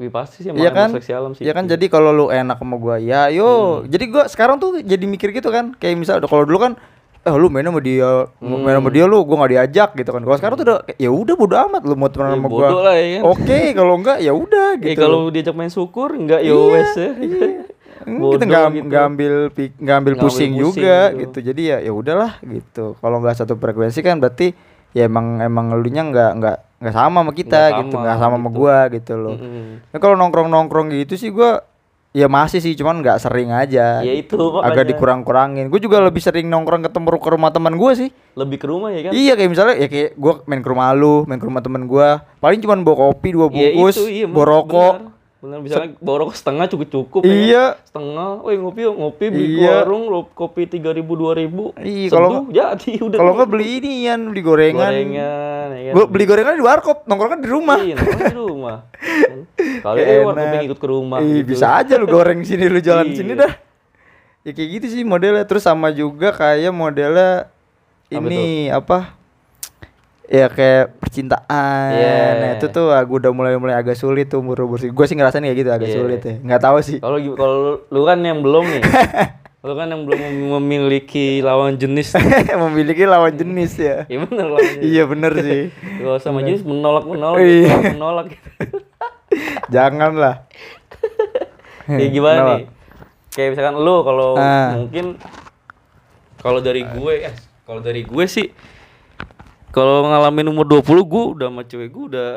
Wih, 0.01 0.09
pasti 0.09 0.41
sih 0.41 0.49
Iya 0.49 0.57
emang 0.65 0.73
kan? 0.73 0.89
seleksi 0.91 1.11
alam 1.11 1.31
sih 1.31 1.43
Iya 1.43 1.53
kan 1.53 1.63
jadi 1.63 1.85
kalau 1.85 2.09
lu 2.09 2.25
enak 2.27 2.57
sama 2.57 2.75
gua 2.75 2.97
ya 2.97 3.29
yo. 3.29 3.49
Jadi 3.85 4.05
gua 4.07 4.25
sekarang 4.25 4.57
tuh 4.57 4.81
jadi 4.81 5.05
mikir 5.05 5.29
gitu 5.29 5.47
kan. 5.47 5.77
Kayak 5.77 5.95
misal 5.95 6.17
kalau 6.19 6.41
dulu 6.41 6.57
kan 6.59 6.73
eh 7.21 7.29
lu 7.31 7.47
main 7.47 7.61
sama 7.61 7.77
dia, 7.79 8.25
main 8.39 8.73
sama 8.73 8.89
dia 8.89 9.05
lu 9.05 9.21
gua 9.21 9.35
nggak 9.39 9.51
diajak 9.53 9.89
gitu 9.93 10.09
kan. 10.09 10.21
Kalau 10.21 10.35
sekarang 10.35 10.55
tuh 10.55 10.65
udah 10.65 10.77
ya 10.95 11.07
udah 11.07 11.35
bodo 11.35 11.53
amat 11.55 11.81
lu 11.83 11.93
mau 11.93 12.09
temenan 12.09 12.33
Ya, 12.33 12.35
sama 12.35 12.49
bodo 12.49 12.65
gua. 12.67 12.81
lah 12.83 12.95
ya 12.97 13.07
kan. 13.07 13.21
Oke, 13.29 13.59
kalau 13.71 13.93
enggak 13.95 14.17
ya 14.19 14.33
udah 14.33 14.67
Eh, 14.73 14.81
gitu. 14.83 14.99
kalau 14.99 15.19
diajak 15.29 15.53
main 15.53 15.69
syukur 15.69 16.09
enggak 16.11 16.41
ya 16.41 16.49
Iya, 16.49 16.65
wes 16.67 16.91
ya. 16.91 17.09
iya. 17.15 17.47
Hmm, 18.01 18.17
Bodoh 18.17 18.33
kita 18.33 18.49
nggak 18.49 18.65
gitu. 18.71 18.85
nggak 18.89 19.03
ambil 19.05 19.33
nggak 19.77 19.95
ambil 19.95 20.13
pusing, 20.17 20.25
pusing 20.25 20.51
juga 20.57 20.97
gitu. 21.11 21.21
gitu. 21.21 21.37
Jadi 21.45 21.61
ya 21.69 21.77
ya 21.79 21.93
udahlah 21.93 22.41
gitu. 22.41 22.97
Kalau 22.97 23.21
nggak 23.21 23.37
satu 23.37 23.53
frekuensi 23.53 24.01
kan 24.01 24.17
berarti 24.17 24.57
ya 24.91 25.07
emang 25.07 25.39
emang 25.39 25.71
elunya 25.71 26.03
nggak 26.03 26.31
nggak 26.39 26.57
nggak 26.81 26.95
sama 26.97 27.17
sama 27.21 27.31
kita 27.31 27.61
Nggak 27.61 27.79
gitu, 27.85 27.93
sama, 27.93 28.01
nggak 28.03 28.17
sama 28.17 28.35
sama 28.35 28.49
gitu. 28.49 28.57
gua 28.57 28.77
gitu 28.89 29.13
loh. 29.15 29.35
Mm-mm. 29.37 29.67
Nah, 29.93 29.99
kalau 30.01 30.15
nongkrong-nongkrong 30.17 30.87
gitu 30.97 31.13
sih 31.15 31.29
gua 31.29 31.61
ya 32.11 32.27
masih 32.27 32.59
sih 32.59 32.75
cuman 32.75 32.99
nggak 32.99 33.23
sering 33.23 33.55
aja. 33.55 34.03
Ya 34.03 34.13
itu 34.17 34.35
Agak 34.59 34.83
dikurang-kurangin. 34.91 35.71
Gue 35.71 35.79
juga 35.79 36.03
lebih 36.03 36.19
sering 36.19 36.51
nongkrong 36.51 36.83
ketemu 36.83 37.07
ke 37.23 37.29
rumah 37.31 37.55
teman 37.55 37.79
gua 37.79 37.95
sih. 37.95 38.11
Lebih 38.35 38.57
ke 38.59 38.67
rumah 38.67 38.91
ya 38.91 39.07
kan? 39.07 39.11
Iya 39.15 39.33
kayak 39.39 39.49
misalnya 39.53 39.75
ya 39.79 39.87
kayak 39.87 40.09
gua 40.19 40.43
main 40.43 40.59
ke 40.59 40.67
rumah 40.67 40.91
lu, 40.91 41.23
main 41.23 41.39
ke 41.39 41.47
rumah 41.47 41.63
temen 41.63 41.87
gua. 41.87 42.25
Paling 42.43 42.59
cuman 42.59 42.83
bawa 42.83 43.13
kopi 43.13 43.29
dua 43.31 43.47
Ya 43.47 43.71
bungkus, 43.71 43.95
itu, 43.95 44.05
iya, 44.11 44.25
bawa 44.27 44.45
rokok. 44.59 44.93
Bener. 44.99 45.20
Bener, 45.41 45.57
misalnya 45.57 45.97
bawa 45.97 46.21
rokok 46.21 46.37
setengah 46.37 46.69
cukup-cukup 46.69 47.25
Iya. 47.25 47.33
ya 47.33 47.63
kan? 47.73 47.81
Setengah, 47.81 48.29
woi 48.45 48.55
ngopi 48.55 48.81
ngopi 48.85 49.25
beli 49.27 49.47
Iya. 49.57 49.81
warung, 49.81 50.03
lo 50.05 50.29
kopi 50.29 50.69
3000 50.69 51.17
2000. 51.17 51.73
Iya, 51.81 52.07
kalau 52.13 52.45
jadi 52.45 52.91
udah. 53.09 53.17
Kalau 53.17 53.31
nggak 53.33 53.49
beli 53.49 53.65
ini 53.81 54.05
yan, 54.05 54.29
beli 54.29 54.41
gorengan. 54.45 54.93
gorengan 54.93 55.67
ya 55.73 55.91
kan? 55.97 56.05
Beli 56.13 56.25
gorengan 56.29 56.53
di 56.53 56.61
warkop, 56.61 56.97
nongkrongnya 57.03 57.39
di 57.41 57.49
rumah. 57.49 57.77
Iya, 57.81 57.93
nongkrong 57.97 58.21
di 58.21 58.37
rumah. 58.37 58.77
Kalau 59.81 59.97
eh 59.97 60.21
warkop 60.21 60.61
ikut 60.61 60.77
ke 60.77 60.87
rumah 60.87 61.17
Ih, 61.19 61.41
gitu. 61.41 61.57
bisa 61.57 61.67
aja 61.73 61.93
lu 61.97 62.05
goreng 62.05 62.45
sini 62.47 62.65
lu 62.69 62.77
jalan 62.77 63.09
Iya. 63.09 63.17
sini 63.17 63.33
dah. 63.33 63.53
Ya 64.45 64.51
kayak 64.53 64.69
gitu 64.77 64.85
sih 64.93 65.01
modelnya. 65.01 65.41
Terus 65.49 65.65
sama 65.65 65.89
juga 65.89 66.29
kayak 66.29 66.69
modelnya 66.69 67.49
Apa 68.09 68.13
ini 68.13 68.69
apa? 68.69 69.17
Ya 70.31 70.47
kayak 70.47 70.95
percintaan. 70.97 71.91
Iya. 71.91 72.15
Nah, 72.33 72.49
itu 72.55 72.71
tuh 72.71 72.87
aku 72.89 73.19
udah 73.19 73.29
mulai-mulai 73.29 73.75
agak 73.75 73.93
sulit 73.93 74.25
tuh 74.25 74.39
umur 74.39 74.63
umur 74.63 74.79
Gue 74.79 75.05
sih 75.05 75.13
ngerasain 75.13 75.43
kayak 75.43 75.57
gitu 75.57 75.69
agak 75.69 75.91
Iya. 75.91 75.97
sulit 75.97 76.21
ya. 76.21 76.35
Nggak 76.39 76.61
tahu 76.61 76.77
sih. 76.79 76.97
Kalau 76.97 77.19
lu- 77.83 78.05
kan 78.05 78.15
yang 78.17 78.39
belum 78.39 78.63
nih. 78.63 78.81
lu 79.61 79.73
kan 79.75 79.87
yang 79.87 80.07
belum 80.07 80.17
mem- 80.17 80.51
memiliki 80.57 81.43
lawan 81.43 81.75
jenis. 81.75 82.15
Memiliki 82.63 83.03
lawan 83.03 83.35
jenis 83.35 83.75
ya. 83.75 84.07
Iya 84.07 84.23
bener 84.23 84.45
lawan 84.47 84.65
jenis. 84.71 84.83
Iya 84.87 85.03
bener 85.05 85.31
sih. 85.37 85.61
Kalau 85.99 86.17
sama 86.17 86.39
jenis 86.41 86.63
menolak 86.63 87.03
menolak 87.03 87.37
Iya. 87.37 87.67
menolak, 87.91 87.93
menolak. 87.93 88.27
Jangan 89.67 90.11
lah. 90.15 90.35
Kayak 91.83 92.09
gimana 92.09 92.37
Kenapa? 92.37 92.53
nih? 92.55 92.65
Kayak 93.31 93.49
misalkan 93.51 93.75
lu 93.77 93.95
kalau 93.99 94.29
Ah. 94.35 94.75
mungkin 94.75 95.05
kalau 96.37 96.59
dari 96.59 96.83
gue 96.83 97.13
eh 97.21 97.35
kalau 97.63 97.79
dari 97.79 98.01
gue 98.01 98.25
sih 98.25 98.47
kalau 99.71 100.05
ngalamin 100.05 100.47
umur 100.47 100.65
20 100.65 100.83
gue 101.03 101.23
udah 101.33 101.47
sama 101.47 101.61
cewek 101.63 101.89
gue 101.89 102.05
udah 102.09 102.29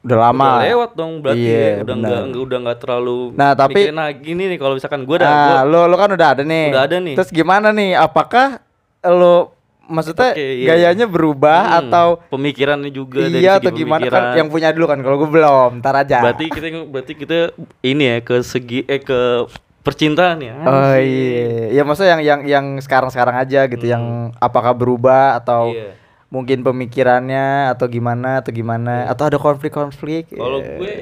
Udah 0.00 0.18
lama. 0.20 0.44
udah 0.44 0.62
lewat 0.62 0.90
dong 0.92 1.12
berarti 1.18 1.40
Iya, 1.42 1.56
ya. 1.56 1.74
udah 1.80 1.94
enggak 1.94 2.20
udah 2.38 2.58
enggak 2.60 2.78
terlalu 2.78 3.18
Nah, 3.32 3.50
tapi- 3.52 3.88
nah 3.90 4.08
gini 4.10 4.42
nih 4.46 4.58
kalau 4.58 4.74
misalkan 4.74 5.00
gue 5.02 5.16
udah 5.16 5.24
Nah, 5.26 5.40
gua- 5.42 5.64
lo 5.64 5.80
lo 5.86 5.96
kan 5.96 6.10
udah 6.10 6.28
ada 6.30 6.42
nih. 6.42 6.66
Udah 6.68 6.84
ada 6.84 6.96
nih. 6.98 7.14
Terus 7.14 7.30
gimana 7.30 7.68
nih? 7.70 7.90
Apakah 7.94 8.60
lo 9.02 9.56
maksudnya 9.82 10.32
Oke, 10.32 10.44
iya. 10.58 10.66
gayanya 10.70 11.04
berubah 11.06 11.60
Hmm, 11.62 11.78
atau 11.82 12.06
pemikirannya 12.26 12.88
juga 12.88 13.20
dari 13.22 13.36
iya 13.38 13.56
segi 13.56 13.60
atau 13.62 13.72
gimana 13.74 14.04
kan 14.06 14.32
yang 14.34 14.48
punya 14.48 14.68
dulu 14.70 14.84
kan 14.86 14.96
kalau 14.98 15.16
gue 15.18 15.28
belum 15.30 15.70
ntar 15.78 15.92
aja 15.98 16.20
berarti 16.20 16.48
kita 16.48 16.66
berarti 16.84 17.12
kita 17.14 17.36
ini 17.82 18.04
ya 18.06 18.16
ke 18.18 18.40
segi 18.40 18.80
eh 18.82 18.96
ke 18.98 19.44
percintaan 19.80 20.40
ya 20.40 20.56
oh 20.58 20.96
iya 20.96 21.68
ya 21.70 21.82
maksudnya 21.82 22.16
yang 22.16 22.22
yang 22.22 22.40
yang 22.46 22.66
sekarang 22.78 23.08
sekarang 23.08 23.36
aja 23.36 23.64
gitu 23.66 23.84
yang 23.84 24.04
apakah 24.38 24.72
berubah 24.72 25.36
atau 25.36 25.68
Hmm. 25.68 25.76
Iya. 25.76 25.90
Mungkin 26.34 26.60
pemikirannya 26.60 27.46
atau 27.70 27.86
gimana 27.86 28.42
atau 28.42 28.50
gimana 28.50 29.06
atau 29.06 29.24
ada 29.24 29.38
konflik-konflik 29.38 30.26
Kalau 30.28 30.58
Iya. 30.58 30.74
gue 30.74 30.92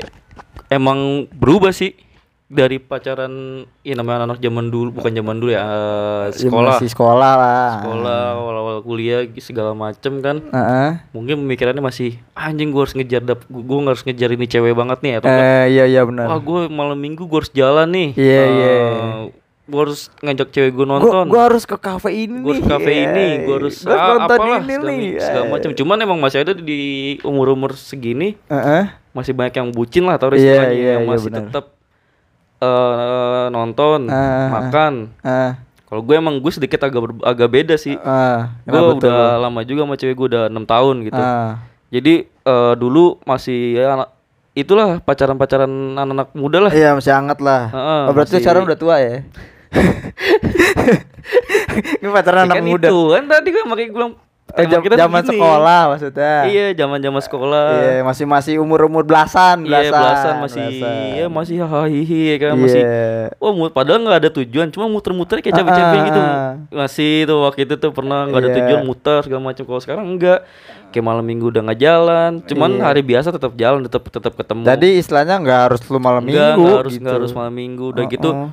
emang 0.69 0.99
berubah 1.33 1.73
sih. 1.73 1.97
dari 2.53 2.77
pacaran 2.77 3.33
ya 3.81 3.97
namanya 3.97 4.29
anak 4.29 4.37
zaman 4.37 4.69
dulu 4.69 4.93
bukan 4.93 5.09
zaman 5.11 5.41
dulu 5.41 5.51
ya 5.51 5.65
Ya, 5.65 5.73
sekolah 6.29 6.77
masih 6.77 6.93
sekolah 6.93 7.33
lah. 7.35 7.71
sekolah 7.81 8.21
awal-awal 8.37 8.77
kuliah 8.83 9.25
segala 9.41 9.73
macem 9.73 10.21
kan 10.21 10.37
Heeh. 10.45 11.01
mungkin 11.11 11.41
pemikirannya 11.41 11.81
masih 11.81 12.21
anjing 12.35 12.69
gue 12.69 12.77
harus 12.79 12.93
ngejar 12.93 13.25
dap 13.25 13.41
gue 13.49 13.79
harus 13.83 14.05
ngejar 14.05 14.29
ini 14.31 14.45
cewek 14.45 14.77
banget 14.77 15.01
nih 15.01 15.13
atau 15.17 15.27
enggak, 15.27 15.49
Eh 15.49 15.65
iya 15.73 15.85
iya 15.89 16.03
benar. 16.05 16.29
wah 16.29 16.37
gue 16.39 16.61
malam 16.69 16.93
minggu 16.95 17.25
gue 17.25 17.39
harus 17.41 17.49
jalan 17.51 17.89
nih 17.89 18.09
Iya, 18.13 18.43
iya. 18.45 18.77
Gue 19.73 19.81
harus 19.81 20.01
ngajak 20.19 20.49
cewek 20.51 20.71
gue 20.71 20.85
Gua, 20.85 20.93
nonton 20.93 21.25
gua 21.27 21.43
harus 21.49 21.65
ke 21.65 21.75
kafe 21.75 22.11
ini 22.13 22.39
gue 22.39 22.55
ke 22.59 22.69
kafe 22.69 22.93
Iya, 22.93 23.03
ini 23.09 23.27
gue 23.43 23.55
harus 23.57 23.77
Gua 23.81 23.91
ah, 23.91 24.07
nonton 24.21 24.37
apalah 24.37 24.61
ini 24.61 24.69
segala, 24.71 24.91
nih. 24.91 25.09
segala 25.17 25.45
macam 25.49 25.71
cuman 25.73 25.97
emang 25.99 26.19
masih 26.19 26.39
ada 26.39 26.53
di 26.53 26.81
umur 27.23 27.47
umur 27.51 27.73
segini 27.73 28.37
Heeh. 28.47 28.93
masih 29.11 29.33
banyak 29.33 29.55
yang 29.55 29.69
bucin 29.71 30.05
lah 30.05 30.15
atau 30.15 30.29
Iya, 30.29 30.37
istilahnya 30.37 30.77
iya, 30.77 30.91
yang 30.93 31.03
iya, 31.03 31.11
masih 31.11 31.27
benar. 31.27 31.41
tetap 31.43 31.65
eh, 32.59 33.45
nonton 33.51 34.01
Ah, 34.07 34.49
makan 34.53 34.93
Ah, 35.21 35.51
kalau 35.85 36.01
gue 36.03 36.15
emang 36.15 36.37
gue 36.37 36.49
sedikit 36.51 36.81
agak 36.83 37.01
ber- 37.03 37.23
agak 37.23 37.49
beda 37.49 37.75
sih 37.75 37.97
ah, 37.99 38.53
gue 38.63 38.77
tuh? 38.77 39.01
udah 39.01 39.19
lama 39.39 39.61
juga 39.63 39.83
sama 39.83 39.95
cewek 39.95 40.15
gue 40.15 40.29
udah 40.29 40.45
enam 40.47 40.65
tahun 40.65 40.97
gitu 41.03 41.17
Ah. 41.19 41.65
jadi 41.89 42.15
eh, 42.29 42.75
dulu 42.75 43.17
masih 43.23 43.79
ya 43.79 44.05
itulah 44.53 45.01
pacaran-pacaran 45.01 45.71
anak-anak 45.95 46.29
muda 46.33 46.61
lah 46.61 46.69
Iya 46.71 46.93
masih 46.93 47.09
hangat 47.11 47.41
lah. 47.41 47.73
Heeh, 47.73 48.01
oh, 48.05 48.13
berarti 48.13 48.37
masih- 48.37 48.45
sekarang 48.45 48.69
udah 48.69 48.77
tua 48.77 49.01
ya? 49.01 49.25
Ini 51.95 52.09
pacaran 52.09 52.39
Ya 52.39 52.47
anak 52.47 52.57
kan 52.57 52.65
muda. 52.67 52.89
itu 52.89 52.99
kan 53.11 53.25
tadi 53.27 53.49
gue 53.49 53.63
makanya 53.65 53.89
gue 53.89 53.97
bilang 53.97 54.15
Eh, 54.53 54.69
emang 54.69 54.71
jam- 54.71 54.85
kita 54.85 54.97
zaman 54.99 55.17
begini. 55.17 55.31
sekolah 55.33 55.81
maksudnya. 55.89 56.35
iya 56.45 56.67
zaman 56.77 56.99
zaman 57.01 57.23
sekolah 57.25 57.65
Iya, 57.73 57.95
masih 58.05 58.25
masih 58.29 58.55
umur 58.61 58.85
umur 58.85 59.01
belasan, 59.01 59.65
Iya 59.65 59.89
belasan. 59.89 59.97
belasan 59.97 60.35
masih 60.37 60.61
belasan. 60.69 61.17
ya 61.17 61.27
masih 61.27 61.57
hahihi 61.63 62.21
ya 62.27 62.37
kan 62.37 62.51
masih 62.61 62.83
Iya. 62.83 63.33
Wah, 63.35 63.51
padahal 63.71 63.99
nggak 64.03 64.19
ada 64.19 64.31
tujuan, 64.35 64.69
cuma 64.69 64.85
muter-muter 64.87 65.41
kayak 65.41 65.57
capek-capek 65.57 65.97
Ah, 65.97 66.05
gitu. 66.05 66.21
ah. 66.21 66.53
Masih 66.71 67.25
tuh 67.25 67.39
waktu 67.41 67.61
itu 67.65 67.75
tuh 67.79 67.91
pernah 67.91 68.29
nggak 68.29 68.39
ada 68.39 68.51
Iya. 68.51 68.57
tujuan 68.61 68.83
muter 68.85 69.19
segala 69.23 69.41
macam. 69.43 69.63
Kalau 69.63 69.81
sekarang 69.81 70.05
enggak. 70.07 70.41
Kayak 70.93 71.07
malam 71.07 71.25
minggu 71.25 71.49
udah 71.49 71.63
nggak 71.65 71.81
jalan, 71.81 72.31
cuman 72.45 72.71
Iya. 72.75 72.83
hari 72.85 73.01
biasa 73.01 73.29
tetap 73.33 73.53
jalan, 73.57 73.81
tetap 73.81 74.05
tetap 74.05 74.33
ketemu. 74.37 74.63
Jadi 74.67 74.89
istilahnya 75.01 75.41
nggak 75.41 75.61
harus 75.65 75.81
lu 75.83 75.97
malam 75.97 76.21
Enggak, 76.21 76.37
minggu 76.53 76.61
nggak 76.63 76.77
harus 76.77 76.93
gitu. 76.93 77.01
nggak 77.01 77.17
harus 77.17 77.33
malam 77.33 77.55
minggu. 77.55 77.85
Udah 77.89 78.05
Oh, 78.05 78.11
gitu 78.11 78.29
oh. 78.29 78.49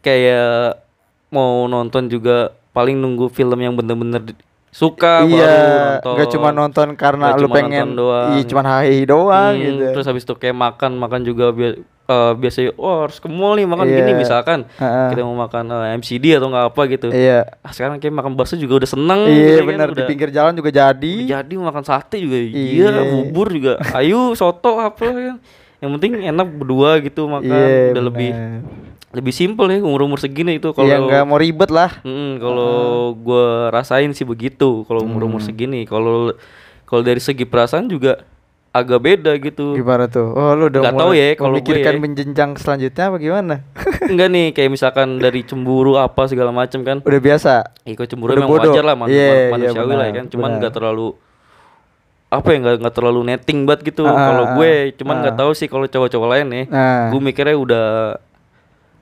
Kayak 0.00 0.80
mau 1.28 1.64
nonton 1.64 2.06
juga 2.06 2.50
paling 2.70 2.94
nunggu 2.94 3.28
film 3.28 3.56
yang 3.56 3.72
bener-bener 3.72 4.22
suka 4.68 5.22
baru 5.22 5.34
Iya, 5.34 5.56
nonton. 5.98 6.12
nggak 6.14 6.28
cuma 6.30 6.48
nonton 6.50 6.88
karena 6.94 7.26
Nggak 7.28 7.40
lu 7.40 7.48
pengen 7.48 7.88
doang. 7.92 8.30
iya 8.32 8.42
cuma 8.44 8.62
hahi 8.64 9.02
doang 9.02 9.52
Hmm, 9.52 9.64
gitu. 9.64 9.84
Terus 9.92 10.06
habis 10.06 10.22
itu 10.22 10.34
kayak 10.36 10.56
makan, 10.56 10.90
makan 10.96 11.20
juga 11.22 11.50
biar 11.50 11.74
eh, 12.06 12.32
biasanya 12.34 12.74
oh 12.76 13.02
harus 13.04 13.18
ke 13.18 13.26
mall 13.26 13.54
nih 13.54 13.66
makan 13.66 13.82
Iya. 13.84 13.96
gini 13.96 14.12
misalkan 14.16 14.58
Heeh. 14.72 15.08
kita 15.10 15.20
mau 15.20 15.34
makan 15.36 15.64
eh, 15.68 15.94
MCD 15.96 16.24
atau 16.32 16.48
nggak 16.48 16.66
apa 16.68 16.82
gitu. 16.88 17.08
Iya. 17.10 17.50
Ah, 17.60 17.70
sekarang 17.70 17.98
kayak 17.98 18.14
makan 18.14 18.32
bakso 18.32 18.54
juga 18.54 18.78
udah 18.78 18.88
seneng 18.88 19.20
Iya 19.26 19.42
gitu 19.48 19.60
kan, 19.60 19.68
benar 19.68 19.88
di 19.90 20.02
pinggir 20.06 20.30
jalan 20.30 20.54
juga 20.54 20.70
jadi. 20.70 21.14
jadi 21.28 21.52
makan 21.52 21.82
sate 21.82 22.16
juga 22.18 22.38
Iya. 22.38 22.54
iya 22.54 22.88
bubur 23.04 23.50
juga 23.50 23.74
ayo 23.92 24.34
soto 24.34 24.78
apa 24.78 25.02
kan 25.02 25.36
yang 25.78 25.90
penting 25.96 26.12
enak 26.20 26.46
berdua 26.48 26.98
gitu 27.00 27.26
makan 27.26 27.50
Iya. 27.50 27.90
udah 27.90 28.04
lebih 28.04 28.30
benar. 28.30 28.89
Lebih 29.10 29.30
simpel 29.30 29.66
ya 29.68 29.78
umur 29.80 30.04
umur 30.04 30.16
segini 30.16 30.56
itu 30.56 30.70
kalau 30.70 30.86
Iya 30.86 30.98
nggak 30.98 31.22
mau 31.24 31.34
ribet 31.36 31.66
lah. 31.68 31.98
Mm, 32.00 32.38
kalau 32.38 32.72
gua 33.16 33.44
rasain 33.68 34.10
sih 34.10 34.22
begitu 34.22 34.82
kalau 34.84 35.02
umur 35.02 35.20
Hmm. 35.20 35.28
umur 35.28 35.40
segini 35.40 35.82
kalau 35.82 36.30
kalau 36.84 37.02
dari 37.02 37.18
segi 37.18 37.42
perasaan 37.42 37.86
juga 37.86 38.22
agak 38.70 38.98
beda 39.00 39.34
gitu 39.36 39.74
Gimana 39.74 40.06
tuh? 40.06 40.30
Oh 40.30 40.54
lu 40.54 40.66
udah 40.68 40.78
Nggak 40.80 40.94
tahu 40.96 41.10
ya, 41.12 41.26
kalau 41.34 41.50
gue 41.50 41.58
memikirkan 41.58 41.90
ya. 41.90 41.98
menjenjang 41.98 42.50
selanjutnya 42.54 43.04
apa 43.04 43.16
gimana? 43.18 43.54
enggak 44.06 44.28
nih 44.28 44.46
kayak 44.52 44.70
misalkan 44.70 45.18
dari 45.18 45.42
cemburu 45.42 45.94
apa 45.96 46.22
segala 46.24 46.50
macam 46.50 46.78
kan 46.80 46.96
udah 47.00 47.18
biasa. 47.20 47.66
Ikut 47.84 48.06
cemburu 48.06 48.30
Udah 48.30 48.38
memang 48.40 48.50
bodoh. 48.52 48.70
wajar 48.70 48.84
lah 48.84 48.94
manu- 48.94 49.10
Iya, 49.10 49.26
iya, 49.26 49.50
manusiawi 49.50 49.74
lah 49.90 50.06
ya 50.06 50.06
benar, 50.06 50.14
kan 50.14 50.26
cuman 50.28 50.50
nggak 50.56 50.72
terlalu 50.72 51.08
apa 52.30 52.46
ya 52.48 52.56
nggak 52.60 52.76
nggak 52.78 52.94
terlalu 52.94 53.20
netting 53.24 53.58
banget 53.66 53.80
gitu 53.84 54.02
Ah, 54.04 54.14
kalau 54.14 54.44
ah, 54.44 54.50
gue 54.54 54.70
cuman 54.94 55.14
nggak 55.18 55.34
ah. 55.34 55.40
tahu 55.42 55.50
sih 55.50 55.66
kalau 55.66 55.82
cowok-cowok 55.84 56.28
lain 56.30 56.46
nih 56.48 56.64
Nah. 56.68 57.10
gue 57.10 57.18
mikirnya 57.20 57.56
udah 57.56 57.86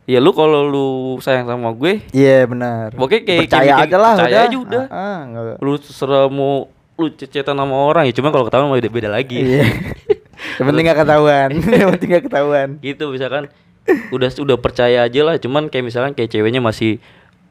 ya 0.09 0.19
lu 0.19 0.33
kalau 0.33 0.65
lu 0.65 0.87
sayang 1.19 1.45
sama 1.45 1.69
gue 1.71 2.01
Iya 2.11 2.49
benar. 2.49 2.91
Pokoknya 2.91 3.23
kayak- 3.23 3.41
percaya 3.45 3.61
kayak 3.69 3.85
aja 3.85 3.97
lah. 3.99 4.15
percaya 4.17 4.39
aja 4.43 4.57
udah. 4.57 4.85
Ah, 4.89 4.97
ah, 4.97 5.19
nggak- 5.23 5.59
lu 5.61 5.73
terserah 5.77 6.27
mau 6.27 6.53
lu 6.97 7.07
cecetan 7.11 7.55
sama 7.55 7.77
orang 7.77 8.05
ya 8.05 8.13
cuman 8.13 8.31
kalau 8.31 8.45
ketahuan 8.45 8.73
beda, 8.73 8.89
beda 8.89 9.09
lagi 9.09 9.39
Iya. 9.39 9.69
Yang 10.59 10.67
penting 10.67 10.85
gak 10.85 10.99
ketahuan. 10.99 11.49
Yang 11.53 11.89
penting 11.93 12.09
gak 12.11 12.25
ketahuan. 12.25 12.69
gitu 12.81 13.05
misalkan 13.09 13.45
udah 14.09 14.29
udah 14.35 14.57
percaya 14.57 14.99
aja 15.03 15.21
lah 15.23 15.37
cuman 15.37 15.67
kayak 15.67 15.85
misalkan 15.85 16.13
kayak 16.13 16.29
ceweknya 16.29 16.59
masih 16.59 17.01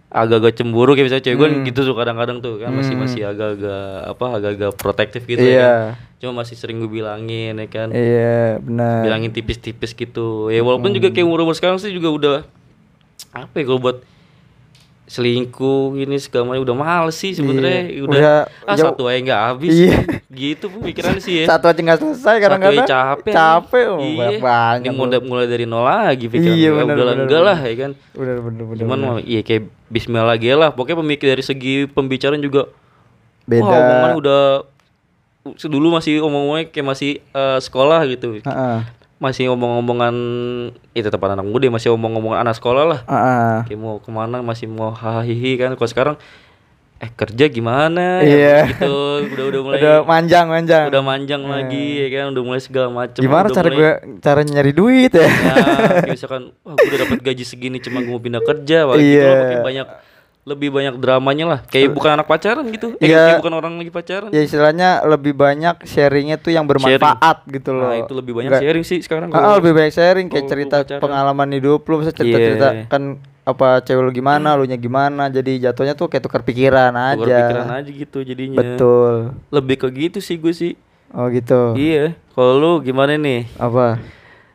agak-agak 0.07 0.55
cemburu 0.55 0.91
kayak 0.91 1.05
misalnya 1.05 1.25
cewek 1.25 1.37
gue 1.37 1.47
Hmm. 1.49 1.63
gitu 1.65 1.79
tuh 1.83 1.91
kadang-kadang 1.93 2.39
tuh 2.39 2.55
kan 2.57 2.71
masih 2.71 2.95
masih 2.95 3.21
agak-agak 3.25 3.83
apa 4.07 4.25
agak-agak 4.33 4.71
protektif 4.73 5.21
gitu 5.23 5.41
Iya. 5.41 5.51
ya 5.51 5.59
kan 5.59 5.77
cuma 6.17 6.41
masih 6.41 6.55
sering 6.55 6.79
gue 6.79 6.89
bilangin 6.89 7.53
ya 7.53 7.67
kan 7.67 7.91
Iya 7.91 8.57
benar. 8.57 9.03
bilangin 9.03 9.29
tipis-tipis 9.29 9.91
gitu 9.91 10.47
ya 10.47 10.59
walaupun 10.59 10.91
juga 10.91 11.11
kayak 11.11 11.23
umur 11.23 11.43
umur 11.43 11.53
sekarang 11.53 11.75
sih 11.77 11.91
juga 11.91 12.07
udah 12.09 12.37
apa 13.31 13.53
ya 13.53 13.63
kalau 13.63 13.79
buat 13.79 13.97
selingkuh 15.07 15.95
ini 15.95 16.15
segala 16.17 16.43
macam 16.45 16.61
udah 16.61 16.75
males 16.75 17.15
sih 17.15 17.31
sebenarnya 17.31 17.87
Iya. 17.87 18.01
udah, 18.03 18.19
Udah 18.19 18.39
ah 18.61 18.75
jauh- 18.75 18.91
satu 18.91 19.03
aja 19.05 19.19
nggak 19.21 19.41
habis 19.45 19.71
Iya. 19.73 19.95
gitu 20.29 20.65
pemikirannya 20.69 21.17
sih 21.17 21.33
ya 21.39 21.45
Satu 21.47 21.65
aja 21.65 21.79
nggak 21.79 21.97
selesai 21.97 22.35
kadang-kadang. 22.37 22.75
aja 22.77 22.91
capek 23.15 23.33
Capek. 23.33 23.85
Oh, 23.87 23.99
iya. 23.99 24.37
banyak. 24.37 24.83
Ini 24.83 24.91
mulai, 24.93 25.19
mulai 25.21 25.45
dari 25.45 25.63
nol 25.63 25.81
lagi 25.81 26.25
pikiran 26.25 26.53
Iya, 26.53 26.69
udah 26.75 27.15
enggak 27.17 27.41
lah 27.41 27.57
ya 27.57 27.75
kan 27.77 27.91
Bener 28.13 28.37
bener 28.37 28.63
bener. 28.65 28.77
cuman 28.77 28.97
bener. 28.99 29.23
iya 29.23 29.41
kayak 29.41 29.63
Bismillah 29.87 30.27
lagi 30.27 30.51
lah 30.51 30.69
pokoknya 30.69 30.99
pemikir 30.99 31.27
dari 31.29 31.41
segi 31.41 31.75
pembicaraan 31.87 32.39
juga 32.39 32.67
beda. 33.43 33.63
wah 33.63 33.71
omongannya 33.73 34.17
udah 34.17 34.41
dulu 35.65 35.87
masih 35.93 36.19
omong-omongnya 36.19 36.67
kayak 36.67 36.83
masih 36.85 37.11
eh, 37.23 37.57
sekolah 37.57 38.03
gitu 38.05 38.43
Heeh. 38.43 38.79
Masih 39.17 39.49
omong-omongan 39.49 40.15
itu 40.91 41.03
tetap 41.03 41.21
anak 41.23 41.41
muda 41.41 41.63
ya, 41.63 41.71
masih 41.71 41.89
omong-omongan 41.91 42.39
anak 42.39 42.53
sekolah 42.53 42.83
lah 42.85 42.99
Heeh. 43.03 43.55
kayak 43.65 43.79
mau 43.79 43.97
ke 43.97 44.09
mana 44.09 44.39
masih 44.39 44.65
mau 44.67 44.91
hahihi 44.91 45.57
kan 45.57 45.73
kalau 45.73 45.87
sekarang 45.87 46.15
eh 46.97 47.11
kerja 47.11 47.45
gimana 47.47 48.21
Iya. 48.21 48.65
ya, 48.65 48.69
gitu 48.71 48.93
udah 49.27 49.45
udah 49.47 49.61
mulai 49.63 49.77
Udah 49.77 49.97
manjang 50.03 50.45
manjang. 50.47 50.85
udah 50.87 51.03
manjang 51.03 51.41
lagi 51.43 51.85
ya 51.99 52.07
kan 52.11 52.25
udah 52.29 52.43
mulai 52.43 52.57
segala 52.59 52.89
macam 52.91 53.21
Gimana 53.21 53.47
cara 53.47 53.67
mulai- 53.67 53.77
gue 53.77 53.91
cara 54.19 54.41
nyari 54.43 54.71
duit 54.71 55.11
ya? 55.11 55.21
ya 55.21 55.55
kayak 55.95 56.09
misalkan 56.09 56.43
wah 56.59 56.73
gue 56.73 56.87
udah 56.87 56.99
dapat 56.99 57.19
gaji 57.23 57.43
segini 57.43 57.77
cuma 57.77 57.99
gue 57.99 58.09
mau 58.09 58.17
pindah 58.19 58.41
kerja 58.41 58.85
wah 58.85 58.97
gitu 58.97 59.13
Iya. 59.15 59.29
loh 59.29 59.61
banyak 59.61 59.87
lebih 60.47 60.71
banyak 60.71 60.95
dramanya 60.95 61.45
lah 61.45 61.59
kayak 61.61 61.91
bukan 61.91 62.15
anak 62.15 62.23
pacaran 62.23 62.63
gitu 62.69 62.95
eh, 62.95 63.03
kayak 63.03 63.43
bukan 63.43 63.53
orang 63.53 63.73
lagi 63.75 63.91
pacaran 63.91 64.31
ya 64.31 64.39
istilahnya 64.39 65.03
lebih 65.03 65.35
banyak 65.35 65.83
sharingnya 65.83 66.39
tuh 66.39 66.49
yang 66.49 66.63
bermanfaat 66.63 67.43
gitu 67.45 67.75
loh. 67.75 67.91
nah 67.91 67.99
itu 67.99 68.13
lebih 68.15 68.31
banyak 68.31 68.49
Nggak- 68.49 68.63
sharing 68.63 68.83
sih 68.83 68.99
sekarang 69.01 69.27
Ah, 69.27 69.35
kalau- 69.35 69.59
lebih 69.59 69.75
banyak 69.75 69.91
sharing 69.91 70.27
kayak 70.27 70.47
cerita 70.47 70.75
pacaran. 70.81 71.01
pengalaman 71.03 71.49
hidup 71.51 71.83
lu, 71.83 71.99
bisa 71.99 72.11
cerita-cerita 72.11 72.67
Iya. 72.71 72.83
kan 72.87 73.03
apa 73.43 73.79
cewek 73.81 74.01
lu 74.01 74.11
gimana, 74.13 74.55
lu 74.55 74.63
nya 74.63 74.75
gimana. 74.75 75.27
Jadi 75.27 75.59
jatuhnya 75.61 75.93
tuh 75.93 76.07
kayak 76.07 76.19
tukar 76.21 76.43
pikiran 76.43 76.91
aja. 76.91 77.15
tukar 77.17 77.39
pikiran 77.45 77.67
aja 77.73 77.89
gitu 77.89 78.17
jadinya 78.21 78.57
Betul. 78.57 79.13
lebih 79.49 79.75
ke 79.77 79.87
gitu 79.89 80.19
sih 80.19 80.35
gue 80.35 80.51
sih 80.51 80.73
Oh 81.09 81.27
gitu. 81.27 81.71
iya 81.73 82.15
kalau 82.31 82.55
lu 82.55 82.71
gimana 82.81 83.15
nih 83.15 83.47
Apa? 83.53 83.99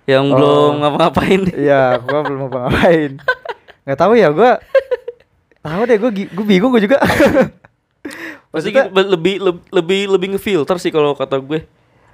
yang 0.05 0.25
Oh. 0.27 0.37
belum 0.37 0.73
ngapa-ngapain 0.79 1.41
Iya, 1.55 2.01
gua 2.01 2.21
belum 2.23 2.39
mau 2.43 2.51
ngapain. 2.51 3.17
Nggak 3.85 3.99
tahu 3.99 4.13
ya 4.15 4.29
gua. 4.29 4.61
Tahu 5.63 5.83
deh 5.85 5.97
gua 5.97 6.11
gi- 6.11 6.29
gua 6.29 6.45
bingung 6.45 6.71
gua 6.71 6.81
juga. 6.81 6.99
Maksudnya, 8.53 8.85
gitu, 8.85 9.01
lebih 9.09 9.35
lebih 9.41 9.63
lebih 9.71 10.01
lebih 10.11 10.29
ngefilter 10.33 10.77
sih 10.77 10.91
kalau 10.91 11.15
kata 11.15 11.39
gue 11.39 11.65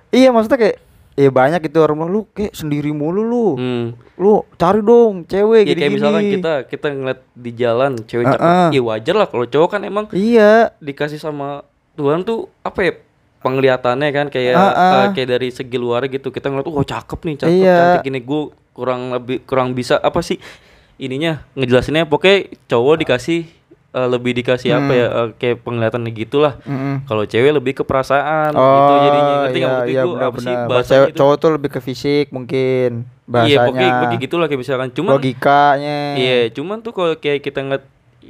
iya 0.09 0.31
maksudnya 0.31 0.61
kayak 0.61 0.79
Iya 1.19 1.35
banyak 1.35 1.59
itu 1.65 1.75
orang 1.77 1.99
bilang 1.99 2.13
lu 2.13 2.23
kayak 2.31 2.55
sendiri 2.55 2.95
mulu 2.95 3.27
lu. 3.27 3.47
hmm. 3.53 3.87
Lu 4.15 4.47
cari 4.55 4.79
dong 4.79 5.27
cewek 5.27 5.67
ya 5.67 5.69
gini 5.69 5.81
kayak 5.81 5.93
misalkan 5.93 6.23
kita 6.31 6.53
kita 6.65 6.87
ngeliat 6.89 7.21
di 7.35 7.51
jalan 7.53 7.93
cewek 8.01 8.23
cakep 8.25 8.39
Heeh. 8.39 8.69
ya 8.71 8.83
wajar 8.85 9.15
lah 9.17 9.27
kalau 9.27 9.43
cowok 9.45 9.69
kan 9.69 9.81
emang 9.83 10.07
Iya. 10.13 10.71
dikasih 10.79 11.19
sama 11.19 11.67
Tuhan 11.97 12.23
tuh 12.23 12.47
apa 12.63 12.79
ya 12.81 12.93
penglihatannya 13.39 14.09
kan 14.13 14.27
kayak 14.29 14.55
Heeh. 14.55 14.95
eh, 14.95 15.07
kayak 15.13 15.29
dari 15.33 15.49
segi 15.51 15.75
luar 15.75 16.07
gitu 16.07 16.31
kita 16.31 16.47
ngeliat 16.47 16.71
oh 16.71 16.87
cakep 16.87 17.19
nih 17.21 17.35
cakep 17.37 17.51
Iya. 17.57 17.75
cantik 17.75 18.07
ini 18.07 18.21
gue 18.21 18.43
kurang 18.71 19.01
lebih 19.11 19.43
kurang 19.43 19.75
bisa 19.75 19.99
apa 19.99 20.21
sih 20.21 20.39
ininya 20.99 21.47
ngejelasinnya 21.53 22.05
pokoknya 22.05 22.39
cowok 22.67 22.95
dikasih 22.99 23.41
eh, 23.89 24.09
lebih 24.09 24.35
dikasih 24.35 24.71
apa 24.73 24.85
Hmm. 24.85 24.93
ya 24.93 25.07
eh, 25.09 25.29
kayak 25.35 25.57
penglihatannya 25.63 26.13
gitulah 26.13 26.55
Mm-mm. 26.61 27.03
kalau 27.05 27.25
cewek 27.25 27.53
lebih 27.53 27.73
ke 27.73 27.83
perasaan 27.83 28.53
Oh, 28.53 28.63
gitu 28.77 28.93
jadinya 29.01 29.35
ngerti 29.41 29.59
nggak 29.59 29.81
iya, 29.87 30.03
iya 30.05 30.27
apa 30.27 30.39
sih 30.39 30.55
bahasanya 30.63 30.85
cewek- 30.85 31.09
itu? 31.09 31.19
cowok 31.19 31.37
tuh 31.37 31.51
lebih 31.53 31.71
ke 31.71 31.81
fisik 31.81 32.27
mungkin 32.29 32.91
bahasanya. 33.25 33.49
iya 33.49 33.59
pokoknya 33.63 33.89
pokoknya 33.95 34.19
gitulah 34.21 34.47
kayak 34.47 34.61
misalkan 34.61 34.89
cuman 34.91 35.13
logikanya. 35.15 35.99
Iya, 36.15 36.39
cuman 36.51 36.77
tuh 36.81 36.93
kalau 36.93 37.15
kayak 37.15 37.41
kita 37.41 37.61
ngeliat 37.61 37.85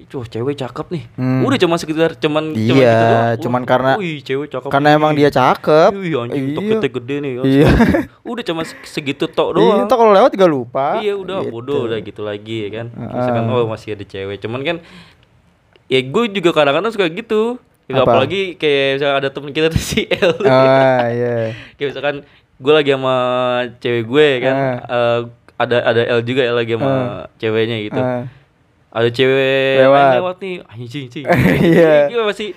cuh 0.09 0.25
cewek 0.25 0.57
cakep 0.57 0.87
nih. 0.89 1.05
Hmm. 1.15 1.45
Udah 1.45 1.59
cuma 1.59 1.77
sekedar 1.77 2.11
cuman 2.15 2.51
cuman 2.51 2.57
Iya, 2.57 2.73
gitu 2.83 3.05
doang. 3.05 3.37
cuman 3.39 3.61
Wah, 3.61 3.69
karena- 3.69 3.97
wih, 3.97 4.19
cewek 4.19 4.49
cakep. 4.49 4.69
Karena 4.69 4.89
nih. 4.89 4.97
emang 4.97 5.13
dia 5.13 5.29
cakep. 5.29 5.91
Wih, 5.95 6.15
anjing 6.17 6.45
Iya. 6.45 6.57
toketnya 6.57 6.91
gede 6.91 7.17
nih. 7.19 7.33
Iya. 7.39 7.69
Udah 8.31 8.43
cuma 8.43 8.63
se- 8.63 8.81
segitu 8.85 9.25
tok 9.27 9.49
Iya, 9.51 9.57
doang. 9.59 9.85
ntar 9.85 9.97
kalau 9.97 10.11
lewat 10.11 10.31
juga 10.31 10.47
lupa. 10.47 10.87
Iya 10.99 11.13
udah 11.15 11.39
Gitu. 11.41 11.53
bodoh 11.53 11.81
udah 11.85 11.99
gitu 12.01 12.21
lagi 12.23 12.57
ya 12.65 12.71
kan. 12.75 12.87
Misalkan 12.91 13.45
oh 13.47 13.65
masih 13.67 13.89
ada 13.93 14.03
cewek. 14.03 14.37
Cuman 14.39 14.61
kan 14.63 14.77
ya 15.87 16.01
gue 16.01 16.25
juga 16.31 16.51
kadang-kadang 16.53 16.91
suka 16.91 17.07
gitu. 17.07 17.57
Ya, 17.85 18.01
Apa? 18.01 18.21
apalagi 18.21 18.53
kayak 18.55 19.01
misalkan 19.01 19.17
ada 19.19 19.31
temen 19.31 19.51
kita 19.51 19.67
tuh 19.69 19.81
si 19.91 20.05
L. 20.07 20.33
Ah, 20.43 21.09
iya. 21.09 21.57
kayak 21.75 21.89
misalkan 21.91 22.17
gue 22.55 22.73
lagi 22.75 22.91
sama 22.91 23.17
cewek 23.79 24.05
gue 24.05 24.29
kan. 24.41 24.55
Ah. 24.55 24.77
eh, 24.87 25.21
ada 25.59 25.77
ada 25.83 26.03
L 26.07 26.21
juga 26.23 26.43
ya 26.43 26.53
lagi 26.53 26.73
sama 26.73 26.93
ceweknya 27.37 27.77
gitu. 27.83 27.99
Ah. 27.99 28.25
Ada 28.99 29.09
cewek 29.09 29.75
Lewat. 29.81 30.13
lewat 30.17 30.37
nih. 30.41 30.55
Anjing 30.67 31.05
anjing. 31.07 31.25
Iya. 31.71 31.95
Gue 32.09 32.25
masih 32.25 32.49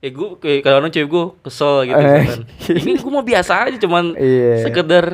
ya 0.00 0.08
gue 0.08 0.28
kayak 0.34 0.60
kadang-kadang 0.62 0.92
cewek 0.94 1.08
gue 1.08 1.24
kesel 1.42 1.74
gitu 1.84 1.94
Eh. 1.94 2.08
misalkan. 2.16 2.40
Ini 2.72 2.92
gue 2.96 3.10
mau 3.10 3.20
biasa 3.22 3.52
aja 3.62 3.76
cuman 3.76 4.04
Iya. 4.16 4.54
sekedar 4.64 5.06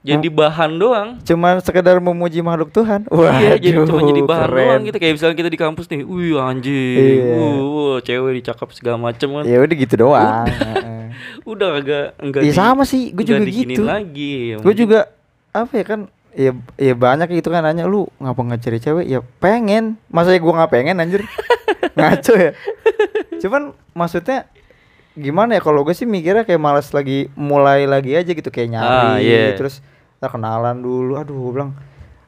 jadi 0.00 0.28
bahan 0.28 0.70
doang. 0.74 1.08
Cuman 1.20 1.60
sekedar 1.60 2.00
memuji 2.00 2.40
makhluk 2.40 2.72
Tuhan. 2.72 3.04
Wah, 3.06 3.36
iya, 3.36 3.60
jadi 3.60 3.84
cuma 3.84 4.00
jadi 4.00 4.24
bahan 4.24 4.48
keren. 4.48 4.64
doang 4.64 4.80
gitu 4.82 4.96
kayak 4.96 5.12
misalnya 5.12 5.36
kita 5.36 5.50
di 5.50 5.60
kampus 5.60 5.86
nih, 5.86 6.00
wih 6.02 6.40
anjing, 6.40 7.20
Iya. 7.20 7.36
wuh, 7.36 7.52
wuh, 7.68 7.96
cewek 8.00 8.32
dicakap 8.34 8.72
segala 8.72 8.96
macem 8.96 9.28
kan. 9.30 9.44
Ya 9.44 9.60
udah 9.60 9.76
gitu 9.76 9.94
doang. 9.98 10.48
Heeh. 10.48 11.04
Udah 11.44 11.68
agak 11.74 12.16
enggak 12.16 12.40
Iya 12.42 12.52
sama 12.54 12.82
sih, 12.82 13.12
gue 13.12 13.24
juga 13.26 13.44
gitu. 13.44 13.84
lagi. 13.84 14.56
Gue 14.56 14.72
juga 14.72 15.04
apa 15.50 15.72
ya 15.74 15.84
kan 15.84 16.00
ya 16.32 16.50
ya 16.76 16.94
banyak 16.94 17.28
gitu 17.32 17.48
kan 17.48 17.60
nanya 17.60 17.84
lu 17.84 18.06
ngapa 18.16 18.40
nggak 18.40 18.60
cari 18.60 18.78
cewek? 18.78 19.06
Ya 19.06 19.20
pengen. 19.38 19.98
Masa 20.06 20.30
ya 20.30 20.38
gue 20.38 20.50
nggak 20.50 20.70
pengen 20.70 20.96
anjir? 20.96 21.22
Ngaco 21.96 22.32
ya. 22.34 22.50
Cuman 23.38 23.62
maksudnya 23.92 24.46
gimana 25.12 25.54
ya 25.54 25.60
kalau 25.60 25.82
gue 25.82 25.90
sih 25.90 26.04
mikirnya 26.04 26.42
kayak 26.42 26.58
malas 26.58 26.90
lagi 26.90 27.28
mulai 27.34 27.84
lagi 27.84 28.14
aja 28.14 28.30
gitu 28.30 28.46
kayak 28.46 28.70
nyari 28.70 28.86
Ah, 28.86 29.16
iya. 29.18 29.52
terus 29.54 29.82
ntar 30.16 30.30
kenalan 30.30 30.78
dulu. 30.78 31.16
Aduh 31.16 31.34
gue 31.40 31.52
bilang 31.52 31.72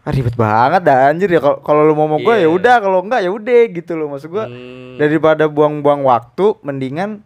ah, 0.03 0.11
ribet 0.11 0.35
banget 0.35 0.83
dah 0.83 1.09
anjir 1.09 1.29
ya. 1.29 1.39
Kalau 1.39 1.59
kalau 1.61 1.83
lu 1.83 1.95
mau 1.95 2.07
mau 2.07 2.19
gue 2.19 2.35
ya 2.35 2.45
Iya. 2.45 2.51
udah 2.51 2.75
kalau 2.79 2.99
enggak 3.01 3.21
ya 3.23 3.31
udah 3.31 3.61
gitu 3.71 3.93
loh. 3.95 4.09
Maksud 4.09 4.29
gue 4.29 4.45
Hmm, 4.45 4.99
daripada 4.99 5.47
buang-buang 5.47 6.03
waktu 6.03 6.59
mendingan 6.61 7.23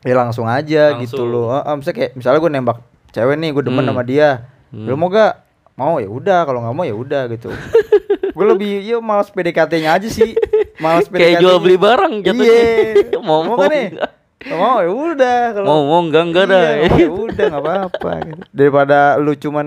ya 0.00 0.14
langsung 0.14 0.46
aja 0.46 0.96
gitu 0.96 1.20
Langsung. 1.20 1.28
loh. 1.28 1.46
Heeh, 1.52 1.74
misalnya 1.74 1.96
kayak 1.96 2.12
misalnya 2.14 2.38
gue 2.38 2.52
nembak 2.52 2.78
cewek 3.10 3.36
nih 3.36 3.50
gue 3.50 3.62
demen 3.62 3.82
Hmm. 3.82 3.90
sama 3.90 4.02
dia. 4.02 4.28
Hmm. 4.68 4.84
lu 4.84 4.94
mau 4.94 5.08
gak 5.08 5.47
mau 5.78 6.02
ya 6.02 6.10
udah 6.10 6.42
kalau 6.42 6.58
nggak 6.66 6.74
mau 6.74 6.82
ya 6.84 6.96
udah 6.98 7.22
gitu 7.30 7.54
gue 8.36 8.46
lebih 8.50 8.82
ya 8.82 8.98
malas 8.98 9.30
PDKT-nya 9.30 9.94
aja 9.94 10.08
sih 10.10 10.34
malas 10.82 11.06
PDKT 11.06 11.22
kayak 11.22 11.34
jual 11.38 11.56
beli 11.62 11.78
barang 11.78 12.26
jatuhnya. 12.26 12.42
iya 12.42 13.18
mau 13.26 13.46
mau 13.46 13.56
kan 13.62 13.70
nih? 13.70 13.86
Nggak 14.38 14.58
mau 14.58 14.76
ya 14.78 14.90
udah 14.90 15.40
kalau 15.50 15.66
Mau 15.66 15.80
mau 15.82 16.00
enggak 16.06 16.24
enggak 16.30 16.44
dah. 16.46 16.62
Iya, 16.62 16.86
mau 16.86 16.98
ya 16.98 17.10
udah 17.10 17.44
nggak 17.50 17.62
apa-apa 17.66 18.10
gitu. 18.22 18.42
daripada 18.54 18.98
lu 19.18 19.32
cuman 19.34 19.66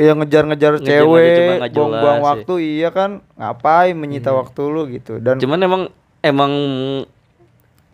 yang 0.00 0.16
ngejar-ngejar 0.24 0.72
cewek 0.80 1.60
buang-buang 1.76 2.20
ya. 2.20 2.24
waktu 2.24 2.52
iya 2.64 2.88
kan 2.88 3.20
ngapain 3.36 3.92
menyita 3.92 4.32
waktu 4.32 4.60
lu 4.64 4.88
gitu 4.88 5.20
dan 5.20 5.36
Cuman 5.36 5.60
emang 5.60 5.82
emang 6.24 6.52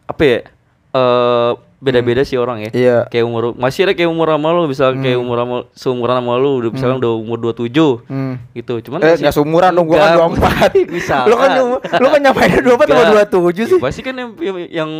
apa 0.07 0.23
ya? 0.23 0.39
Eh 0.95 1.53
beda-beda 1.79 2.23
sih 2.23 2.35
orang 2.35 2.59
ya. 2.61 2.71
iya 2.71 2.97
Kayak 3.07 3.25
umur 3.25 3.43
masih 3.55 3.87
ada 3.87 3.95
kayak 3.95 4.07
umur 4.07 4.27
sama 4.27 4.51
lu, 4.51 4.67
misal 4.67 4.95
kayak 4.95 5.15
umur 5.15 5.37
sama 5.39 5.57
seumuran 5.73 6.17
sama 6.19 6.35
lu, 6.35 6.51
udah 6.59 6.71
misalnya 6.71 6.97
udah 6.99 7.13
umur 7.15 7.37
27 7.39 7.71
hmm. 8.05 8.35
gitu. 8.53 8.75
Cuman 8.83 8.99
Eh, 8.99 9.07
masih- 9.09 9.23
nggak 9.23 9.35
seumuran 9.35 9.71
dong, 9.71 9.87
gua 9.87 9.97
kan 9.97 10.11
Enggak, 10.11 10.75
24 10.75 10.91
Misal. 10.91 11.23
Lu 11.31 11.35
kan 11.35 11.51
lu 11.95 12.07
kan 12.09 12.21
nyamain 12.21 12.51
24 12.59 12.83
sama 12.85 13.05
27 13.31 13.71
sih. 13.71 13.79
Pasti 13.79 14.01
kan 14.03 14.15
yang, 14.15 14.31
yang 14.69 14.91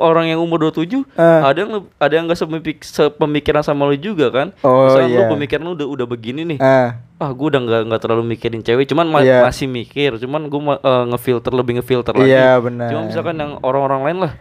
orang 0.00 0.26
yang 0.26 0.40
umur 0.40 0.64
27 0.66 1.04
Eh. 1.14 1.40
ada 1.44 1.58
yang 1.58 1.70
ada 1.94 2.12
yang 2.12 2.24
enggak 2.24 2.40
sepemik, 2.40 2.80
sepemikiran 2.80 3.60
sama 3.60 3.84
lu 3.84 3.94
juga 3.94 4.32
kan. 4.32 4.56
Oh, 4.60 4.88
Misalnya 4.88 5.08
iya. 5.10 5.18
lu 5.20 5.32
pemikiran 5.34 5.62
lu 5.62 5.72
udah 5.74 5.86
udah 5.86 6.06
begini 6.06 6.42
nih. 6.46 6.58
Ah, 6.58 7.04
Ah, 7.14 7.30
gue 7.30 7.46
udah 7.46 7.56
nggak 7.58 7.80
nggak 7.86 8.00
terlalu 8.00 8.22
mikirin 8.26 8.60
cewek, 8.60 8.84
cuman 8.84 9.06
ma- 9.06 9.22
Iya. 9.22 9.44
masih 9.44 9.64
mikir, 9.64 10.18
cuman 10.18 10.44
gue 10.44 10.60
ngefilter 10.82 11.52
lebih 11.52 11.78
ngefilter 11.78 12.10
lagi. 12.12 12.26
iya 12.26 12.58
benar. 12.58 12.90
Cuma 12.90 13.00
misalkan 13.06 13.38
yang 13.38 13.52
orang-orang 13.60 14.00
lain 14.02 14.18
lah 14.18 14.32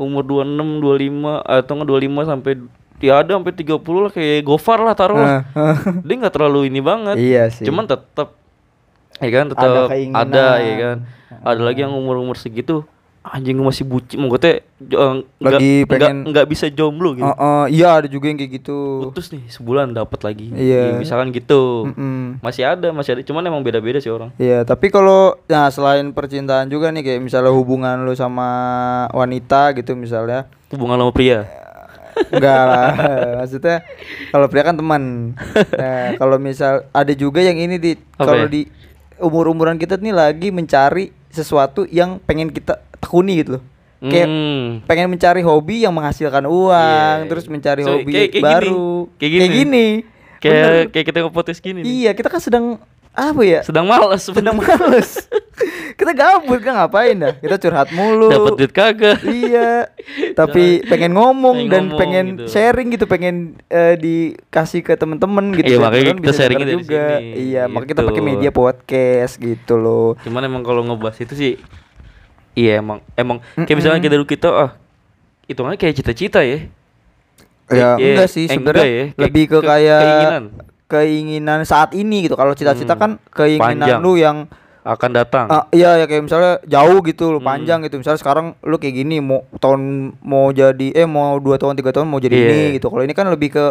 umur 0.00 0.24
26, 0.24 0.80
25 0.80 1.44
atau 1.44 1.72
nggak 1.76 1.88
25 1.88 2.30
sampai 2.32 2.52
ya 3.00 3.12
ada 3.20 3.30
sampai 3.36 3.52
30 3.52 4.04
lah 4.04 4.12
kayak 4.12 4.40
Gofar 4.44 4.78
lah 4.80 4.94
taruh 4.96 5.18
lah. 5.20 5.44
Ah. 5.52 5.76
Dia 6.06 6.14
nggak 6.20 6.34
terlalu 6.34 6.72
ini 6.72 6.80
banget. 6.80 7.16
Iya 7.20 7.52
sih. 7.52 7.68
Cuman 7.68 7.84
tetap 7.84 8.36
ya 9.20 9.28
kan 9.28 9.46
tetap 9.52 9.68
Ada 9.68 9.80
ada, 10.16 10.46
ya 10.60 10.74
kan. 10.80 10.96
Ada 11.44 11.60
lagi 11.60 11.80
yang 11.84 11.92
umur-umur 11.92 12.36
segitu 12.40 12.88
anjing 13.20 13.52
gue 13.52 13.66
masih 13.66 13.84
bucin 13.84 14.16
jo- 14.16 14.96
eh, 14.96 15.12
nggak 15.38 15.52
Lagi 15.52 15.72
pengen- 15.84 16.24
nggak 16.24 16.46
bisa 16.48 16.72
jomblo 16.72 17.12
gitu. 17.12 17.28
Oh, 17.28 17.36
oh, 17.36 17.64
iya 17.68 18.00
ada 18.00 18.08
juga 18.08 18.26
yang 18.26 18.40
kayak 18.40 18.52
gitu. 18.58 19.06
Putus 19.06 19.28
nih 19.28 19.44
sebulan 19.46 19.92
dapat 19.92 20.24
lagi. 20.24 20.48
Iya. 20.50 20.96
Misalkan 20.96 21.28
gitu. 21.30 21.84
Mm-mm. 21.86 22.40
Masih 22.40 22.64
ada, 22.64 22.88
masih 22.90 23.14
ada. 23.14 23.22
Cuman 23.22 23.44
emang 23.44 23.60
beda-beda 23.60 24.00
sih 24.00 24.08
orang. 24.08 24.32
Iya, 24.40 24.64
tapi 24.64 24.88
kalau 24.88 25.36
nah 25.46 25.68
selain 25.68 26.08
percintaan 26.10 26.66
juga 26.66 26.88
nih 26.88 27.04
kayak 27.04 27.20
misalnya 27.20 27.52
hubungan 27.52 28.00
lu 28.02 28.16
sama 28.16 28.48
wanita 29.12 29.76
gitu 29.76 29.92
misalnya. 29.92 30.48
Hubungan 30.72 30.96
sama 30.96 31.12
pria. 31.12 31.44
Enggak 32.32 32.62
lah. 32.66 32.88
Maksudnya 33.44 33.84
kalau 34.32 34.48
pria 34.48 34.64
kan 34.64 34.76
teman. 34.76 35.02
Nah, 35.80 36.16
kalau 36.16 36.36
misal 36.36 36.88
ada 36.90 37.12
juga 37.12 37.40
yang 37.40 37.56
ini 37.56 37.76
di 37.76 37.92
Apa 38.16 38.32
kalau 38.32 38.44
ya? 38.44 38.50
di 38.50 38.60
umur-umuran 39.16 39.76
kita 39.76 40.00
nih 40.00 40.12
lagi 40.12 40.48
mencari 40.48 41.12
sesuatu 41.28 41.84
yang 41.86 42.18
pengen 42.18 42.48
kita 42.48 42.80
tekuni 43.00 43.40
gitu 43.40 43.50
loh. 43.56 43.64
Kayak 44.00 44.28
Hmm. 44.28 44.80
pengen 44.84 45.08
mencari 45.08 45.40
hobi 45.40 45.84
yang 45.84 45.92
menghasilkan 45.92 46.44
uang, 46.44 47.16
Iya. 47.20 47.28
terus 47.28 47.44
mencari 47.46 47.84
So, 47.84 47.92
hobi 47.94 48.08
kayak- 48.10 48.32
kayak 48.32 48.44
baru. 48.46 48.88
gini. 49.04 49.16
Kayak 49.18 49.30
gini. 49.30 49.46
gini. 49.50 49.86
Kayak 50.40 50.56
Bener. 50.56 50.84
kayak 50.88 51.06
kita 51.06 51.18
nge-podcast 51.20 51.60
gini 51.60 51.78
nih. 51.80 51.88
Iya, 52.00 52.10
kita 52.16 52.28
kan 52.28 52.40
sedang 52.40 52.64
apa 53.10 53.42
ya? 53.42 53.60
Sedang 53.60 53.84
malas 53.84 54.24
Sedang 54.24 54.56
males. 54.56 55.28
kita 56.00 56.16
gabut 56.16 56.62
kan 56.62 56.80
ngapain 56.80 57.12
dah? 57.12 57.36
Kita 57.36 57.60
curhat 57.60 57.92
mulu. 57.92 58.32
Dapat 58.32 58.52
duit 58.56 58.72
kagak. 58.72 59.20
iya. 59.20 59.92
Tapi 60.38 60.80
pengen 60.82 61.12
ngomong 61.12 61.60
Pengen 61.60 61.68
dan 61.68 61.82
ngomong 61.84 62.00
pengen 62.00 62.26
gitu. 62.32 62.44
sharing 62.48 62.88
gitu, 62.88 63.04
pengen 63.04 63.60
eh, 63.68 64.00
dikasih 64.00 64.80
ke 64.80 64.96
temen-temen 64.96 65.52
gitu. 65.54 65.66
Iya, 65.66 65.78
makanya 65.78 66.04
kita 66.14 66.22
bisa 66.24 66.42
denger 66.46 66.66
dari 66.66 66.80
sini, 66.80 67.20
Iya, 67.52 67.62
makanya 67.68 67.90
kita 67.90 68.00
gitu. 68.00 68.08
pakai 68.08 68.22
media 68.24 68.50
podcast 68.50 69.34
gitu 69.36 69.74
loh. 69.76 70.16
Cuman 70.22 70.40
emang 70.42 70.64
kalau 70.64 70.80
ngebahas 70.80 71.20
itu 71.20 71.34
sih 71.36 71.52
iya 72.52 72.78
emang 72.78 72.98
emang 73.14 73.38
kayak 73.56 73.76
misalnya 73.76 73.98
kita 73.98 74.14
dulu 74.14 74.26
kita 74.26 74.48
ah 74.50 74.70
itu 75.44 75.58
kan 75.58 75.74
kayak 75.74 75.94
cita-cita 75.94 76.40
ya. 76.40 76.66
Ya, 77.66 77.94
Iya, 77.94 78.18
enggak 78.18 78.28
sih 78.28 78.46
sebenarnya 78.46 78.86
ya, 78.86 79.04
lebih 79.16 79.46
ke, 79.46 79.58
ke- 79.58 79.62
kayak 79.64 80.00
keinginan. 80.00 80.44
keinginan 80.86 81.58
saat 81.62 81.90
ini 81.92 82.22
gitu. 82.22 82.34
Kalau 82.34 82.50
cita-cita 82.50 82.92
Hmm. 82.92 83.00
kan 83.00 83.10
keinginan 83.30 83.78
Panjang. 83.78 84.00
lu 84.00 84.14
yang 84.14 84.50
akan 84.80 85.10
datang. 85.12 85.46
Ah, 85.46 85.70
iya 85.70 85.94
ya 85.94 86.04
kayak 86.04 86.24
misalnya 86.24 86.58
jauh 86.64 86.98
gitu 87.00 87.30
loh, 87.30 87.38
Hmm. 87.38 87.46
panjang 87.46 87.78
gitu. 87.80 87.94
Misalnya 87.96 88.18
sekarang 88.18 88.58
lu 88.60 88.74
kayak 88.74 88.94
gini 88.96 89.18
mau 89.18 89.46
tahun 89.54 89.80
mau 90.18 90.50
jadi 90.50 90.86
eh 90.92 91.04
mau 91.04 91.36
dua 91.36 91.56
tahun 91.56 91.74
tiga 91.74 91.92
tahun 91.92 92.06
mau 92.06 92.18
jadi 92.18 92.32
Iya. 92.32 92.46
ini 92.48 92.60
gitu. 92.74 92.88
Kalau 92.88 93.02
ini 93.02 93.12
kan 93.12 93.26
lebih 93.26 93.50
ke 93.50 93.64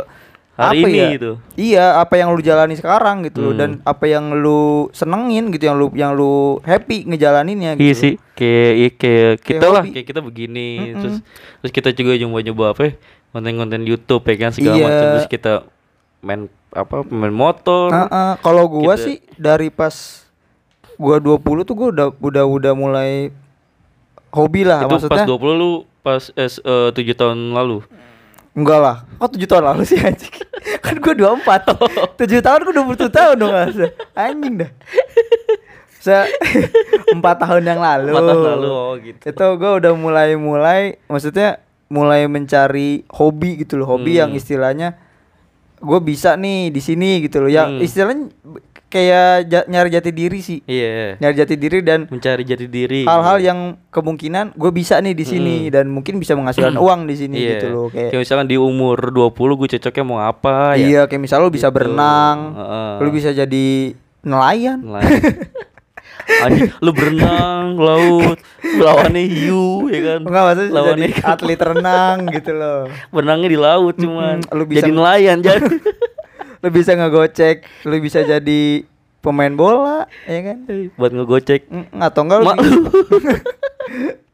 Hari 0.60 0.76
apa 0.76 0.88
ini 0.88 1.00
ya? 1.00 1.10
gitu. 1.16 1.32
Iya, 1.56 1.86
apa 1.98 2.14
yang 2.14 2.30
lu 2.30 2.42
jalani 2.42 2.76
sekarang 2.76 3.24
gitu 3.24 3.42
Hmm. 3.46 3.56
dan 3.56 3.70
apa 3.82 4.06
yang 4.06 4.36
lu 4.36 4.60
senengin 4.92 5.50
gitu 5.50 5.64
yang 5.64 5.76
lu 5.76 5.88
yang 5.94 6.12
lu 6.12 6.34
happy 6.62 7.08
ngejalaninnya 7.08 7.74
gitu. 7.74 7.82
Iya 7.82 7.94
sih, 7.96 8.14
kayak 8.34 8.74
iya, 8.76 8.90
kayak 8.92 9.34
kita 9.40 9.66
lah, 9.66 9.82
hobi. 9.82 9.96
kayak 9.96 10.06
kita 10.06 10.20
begini, 10.20 10.70
Mm-mm. 10.78 11.00
terus 11.00 11.16
terus 11.58 11.72
kita 11.72 11.90
juga 11.92 12.12
nyoba-nyoba 12.14 12.66
apa 12.70 12.82
ya, 12.84 12.92
konten-konten 13.30 13.82
YouTube 13.82 14.24
ya 14.26 14.36
kan 14.38 14.52
segala 14.52 14.76
Iya. 14.76 14.84
macam 14.86 15.06
terus 15.14 15.30
kita 15.30 15.54
main 16.20 16.42
apa 16.70 16.96
main 17.04 17.32
motor. 17.32 17.88
Ah, 17.90 18.06
ah, 18.06 18.32
kalau 18.38 18.68
gua 18.68 18.94
Kita- 18.94 19.06
sih 19.06 19.16
dari 19.34 19.70
pas 19.70 19.96
gua 20.94 21.18
20 21.18 21.40
tuh 21.64 21.74
gua 21.74 21.88
udah 21.90 22.08
udah 22.14 22.44
udah 22.46 22.74
mulai 22.74 23.32
hobi 24.30 24.62
lah 24.62 24.84
itu 24.84 24.92
maksudnya. 24.92 25.16
pas 25.16 25.26
20 25.26 25.56
lu 25.56 25.72
pas 26.00 26.24
eh, 26.30 26.52
eh, 26.52 26.90
7 26.92 27.16
tahun 27.16 27.40
lalu. 27.54 27.80
Enggak 28.52 28.80
lah. 28.80 28.96
Kok 29.16 29.30
7 29.32 29.48
tahun 29.48 29.64
lalu 29.66 29.82
sih 29.86 29.98
anjing? 29.98 30.36
kan 30.86 30.96
gua 30.98 31.14
24. 31.40 32.18
7 32.18 32.42
tahun 32.46 32.60
gua 32.64 32.74
27 32.96 33.10
tahun 33.10 33.36
dong 33.36 33.52
Mas. 33.52 33.78
Anjing 34.14 34.56
dah. 34.60 34.72
Se 36.00 36.16
4 37.16 37.20
tahun 37.20 37.64
yang 37.66 37.80
lalu. 37.80 38.12
4 38.12 38.24
tahun 38.24 38.44
lalu 38.56 38.68
oh 38.68 38.92
gitu. 38.98 39.24
Itu 39.26 39.46
gua 39.56 39.72
udah 39.78 39.94
mulai-mulai 39.94 40.82
maksudnya 41.06 41.60
mulai 41.90 42.26
mencari 42.26 43.04
hobi 43.10 43.60
gitu 43.60 43.76
loh. 43.76 43.90
Hobi 43.90 44.16
Hmm. 44.16 44.22
yang 44.22 44.32
istilahnya 44.34 44.90
gue 45.80 46.00
bisa 46.04 46.36
nih 46.36 46.70
di 46.70 46.80
sini 46.80 47.24
gitu 47.24 47.40
loh. 47.40 47.50
Yang 47.50 47.70
Hmm. 47.72 47.82
istilahnya 47.82 48.26
kayak 48.90 49.46
ja- 49.46 49.66
nyari 49.66 49.90
jati 49.90 50.10
diri 50.10 50.40
sih. 50.40 50.60
Iya. 50.64 51.16
Nyari 51.16 51.36
jati 51.36 51.56
diri 51.56 51.80
dan 51.80 52.06
Mencari 52.06 52.42
jati 52.42 52.66
diri. 52.66 53.06
hal-hal 53.06 53.38
yang 53.38 53.60
kemungkinan 53.88 54.52
gue 54.52 54.72
bisa 54.72 54.98
nih 54.98 55.14
di 55.14 55.24
sini 55.24 55.56
Hmm. 55.64 55.72
dan 55.72 55.86
mungkin 55.88 56.18
bisa 56.18 56.34
menghasilkan 56.34 56.74
uang 56.76 57.06
di 57.06 57.16
sini 57.16 57.38
Iya. 57.38 57.50
gitu 57.56 57.66
loh 57.70 57.88
kayak 57.88 58.10
Kayak 58.10 58.22
misalkan 58.22 58.48
di 58.48 58.58
umur 58.58 58.98
20 59.08 59.30
gue 59.56 59.68
cocoknya 59.72 60.04
mau 60.04 60.20
apa 60.20 60.74
ya. 60.74 60.84
Iya, 60.84 61.02
kayak 61.06 61.22
misal 61.22 61.40
lu 61.40 61.50
bisa 61.50 61.70
Gitu. 61.70 61.76
berenang, 61.76 62.38
Heeh. 62.52 62.92
lu 63.00 63.10
bisa 63.10 63.30
jadi 63.32 63.68
nelayan. 64.20 64.82
Nelayan. 64.82 65.22
Anjing, 66.30 66.70
lu 66.78 66.92
berenang 66.92 67.74
laut 67.76 68.38
lawannya 68.62 69.24
hiu 69.24 69.90
ya 69.90 70.00
kan 70.04 70.20
Enggak 70.22 70.44
maksudnya 70.44 70.72
lawannya 70.72 71.08
jadi 71.08 71.22
atlet 71.26 71.58
renang 71.60 72.18
gitu 72.30 72.52
loh. 72.54 72.82
berenangnya 73.10 73.50
di 73.50 73.58
laut 73.58 73.96
cuman 73.98 74.38
Mm-mm, 74.40 74.54
lu 74.54 74.64
bisa- 74.64 74.78
jadi 74.80 74.92
nelayan 74.92 75.38
jadi 75.42 75.58
Lu 76.60 76.68
bisa 76.70 76.92
ngegocek, 76.92 77.64
lu 77.88 77.96
bisa 78.00 78.20
jadi 78.22 78.84
pemain 79.20 79.52
bola, 79.52 80.08
ya 80.24 80.40
kan? 80.44 80.58
buat 80.96 81.12
ngegocek 81.12 81.68
Mm, 81.68 82.00
atau 82.00 82.22
enggak 82.24 82.40
lu 82.40 82.52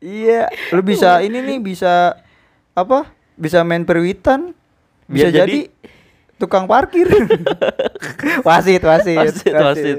Iya, 0.02 0.46
lu 0.70 0.82
bisa 0.86 1.22
ini 1.22 1.42
nih 1.42 1.58
bisa 1.58 2.14
apa? 2.74 3.10
Bisa 3.34 3.66
main 3.66 3.82
perwitan. 3.82 4.54
Bisa 5.06 5.30
Biar 5.30 5.46
jadi, 5.46 5.70
tukang 6.38 6.66
parkir. 6.66 7.06
wasit, 8.48 8.82
wasit, 8.82 9.18
Wasit, 9.18 9.54
wasit. 9.54 9.98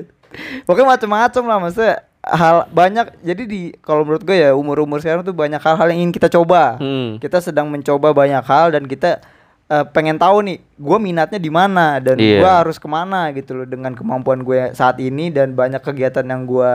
Pokoknya 0.62 0.98
macam-macam 0.98 1.42
lah 1.46 1.58
maksudnya 1.58 1.94
hal 2.26 2.66
banyak 2.68 3.06
jadi 3.22 3.42
di 3.46 3.70
kalau 3.78 4.02
menurut 4.02 4.26
gue 4.26 4.34
ya 4.34 4.50
umur-umur 4.52 4.98
sekarang 4.98 5.22
tuh 5.22 5.30
banyak 5.30 5.62
hal-hal 5.62 5.86
yang 5.90 6.06
ingin 6.06 6.14
kita 6.14 6.28
coba. 6.30 6.76
Hmm. 6.78 7.18
Kita 7.18 7.38
sedang 7.38 7.70
mencoba 7.70 8.10
banyak 8.10 8.42
hal 8.42 8.74
dan 8.74 8.84
kita 8.86 9.22
eh, 9.66 9.84
pengen 9.86 10.14
tahu 10.14 10.42
nih 10.42 10.56
gue 10.58 10.98
minatnya 10.98 11.36
di 11.36 11.48
mana 11.48 11.98
dan 11.98 12.16
Iya. 12.16 12.38
gue 12.38 12.50
harus 12.52 12.76
ke 12.76 12.86
mana 12.86 13.30
gitu 13.30 13.54
loh 13.54 13.66
dengan 13.66 13.92
kemampuan 13.92 14.40
gue 14.40 14.70
saat 14.72 14.96
ini 14.98 15.28
dan 15.28 15.52
banyak 15.52 15.80
kegiatan 15.80 16.22
yang 16.22 16.42
gue 16.42 16.70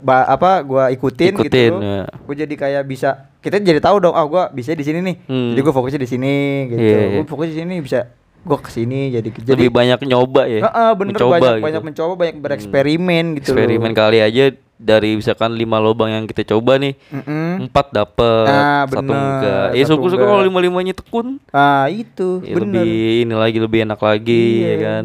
ba- 0.00 0.26
apa 0.26 0.58
gue 0.60 0.84
ikutin, 0.92 1.32
Ikutin, 1.32 1.70
gitu 1.70 1.72
loh. 1.72 1.82
ya. 1.82 2.02
Gue 2.18 2.34
jadi 2.36 2.54
kayak 2.56 2.82
bisa 2.82 3.08
kita 3.38 3.58
jadi 3.58 3.78
tahu 3.78 4.00
dong, 4.00 4.10
ah 4.10 4.24
gue 4.24 4.42
bisa 4.52 4.72
di 4.72 4.82
sini 4.82 4.98
nih. 5.00 5.16
Hmm. 5.24 5.50
Jadi 5.52 5.60
gue 5.60 5.70
fokusnya 5.72 6.00
di 6.00 6.08
sini 6.08 6.34
gitu. 6.66 6.82
Iya, 6.82 6.98
iya. 6.98 7.16
Gue 7.16 7.26
fokus 7.26 7.46
di 7.46 7.56
sini 7.56 7.74
bisa 7.78 8.10
gue 8.42 8.58
ke 8.58 8.70
sini 8.72 9.00
jadi 9.12 9.28
jadi 9.30 9.54
lebih 9.54 9.70
banyak 9.70 10.02
nyoba 10.02 10.50
ya 10.50 10.66
Heeh, 10.66 10.90
bener 10.98 11.14
mencoba 11.14 11.30
banyak 11.32 11.46
gitu. 11.52 11.62
banyak 11.62 11.82
mencoba 11.84 12.12
banyak 12.16 12.36
bereksperimen 12.42 13.24
gitu 13.38 13.54
loh. 13.54 13.62
eksperimen 13.62 13.92
kali 13.94 14.18
aja 14.18 14.44
dari 14.82 15.14
misalkan 15.14 15.54
lima 15.54 15.78
lubang 15.78 16.10
yang 16.10 16.24
kita 16.24 16.42
coba 16.44 16.74
nih 16.76 16.98
Mm-mm. 17.08 17.64
empat 17.64 17.86
dapet 17.90 18.46
Ah, 18.46 18.82
satu 18.84 18.98
bener, 19.00 19.14
enggak 19.14 19.66
ya 19.70 19.82
satu 19.82 19.90
syukur-syukur 19.94 20.18
enggak. 20.20 20.34
kalau 20.34 20.44
lima 20.44 20.58
limanya 20.60 20.92
tekun 20.92 21.26
Ah 21.50 21.86
itu 21.86 22.42
ya 22.42 22.52
bener. 22.52 22.82
lebih 22.82 22.92
ini 23.22 23.34
lagi 23.34 23.58
lebih 23.58 23.78
enak 23.84 24.00
lagi 24.00 24.44
Iya. 24.58 24.66
ya 24.66 24.76
kan 24.80 25.04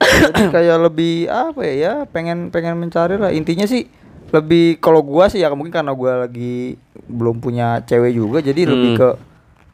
Jadi 0.00 0.42
kayak 0.50 0.78
lebih 0.80 1.14
apa 1.26 1.60
ya, 1.62 1.74
ya 1.74 1.92
pengen 2.06 2.48
pengen 2.48 2.76
mencari 2.76 3.14
lah 3.14 3.28
intinya 3.30 3.64
sih 3.64 3.84
lebih 4.30 4.78
kalau 4.78 5.02
gua 5.02 5.26
sih 5.26 5.38
ya 5.38 5.50
mungkin 5.50 5.74
karena 5.74 5.90
gua 5.90 6.24
lagi 6.24 6.78
belum 7.02 7.36
punya 7.38 7.82
cewek 7.82 8.14
juga 8.14 8.38
jadi 8.40 8.64
lebih 8.64 8.90
Hmm. 8.90 8.98
ke 8.98 9.08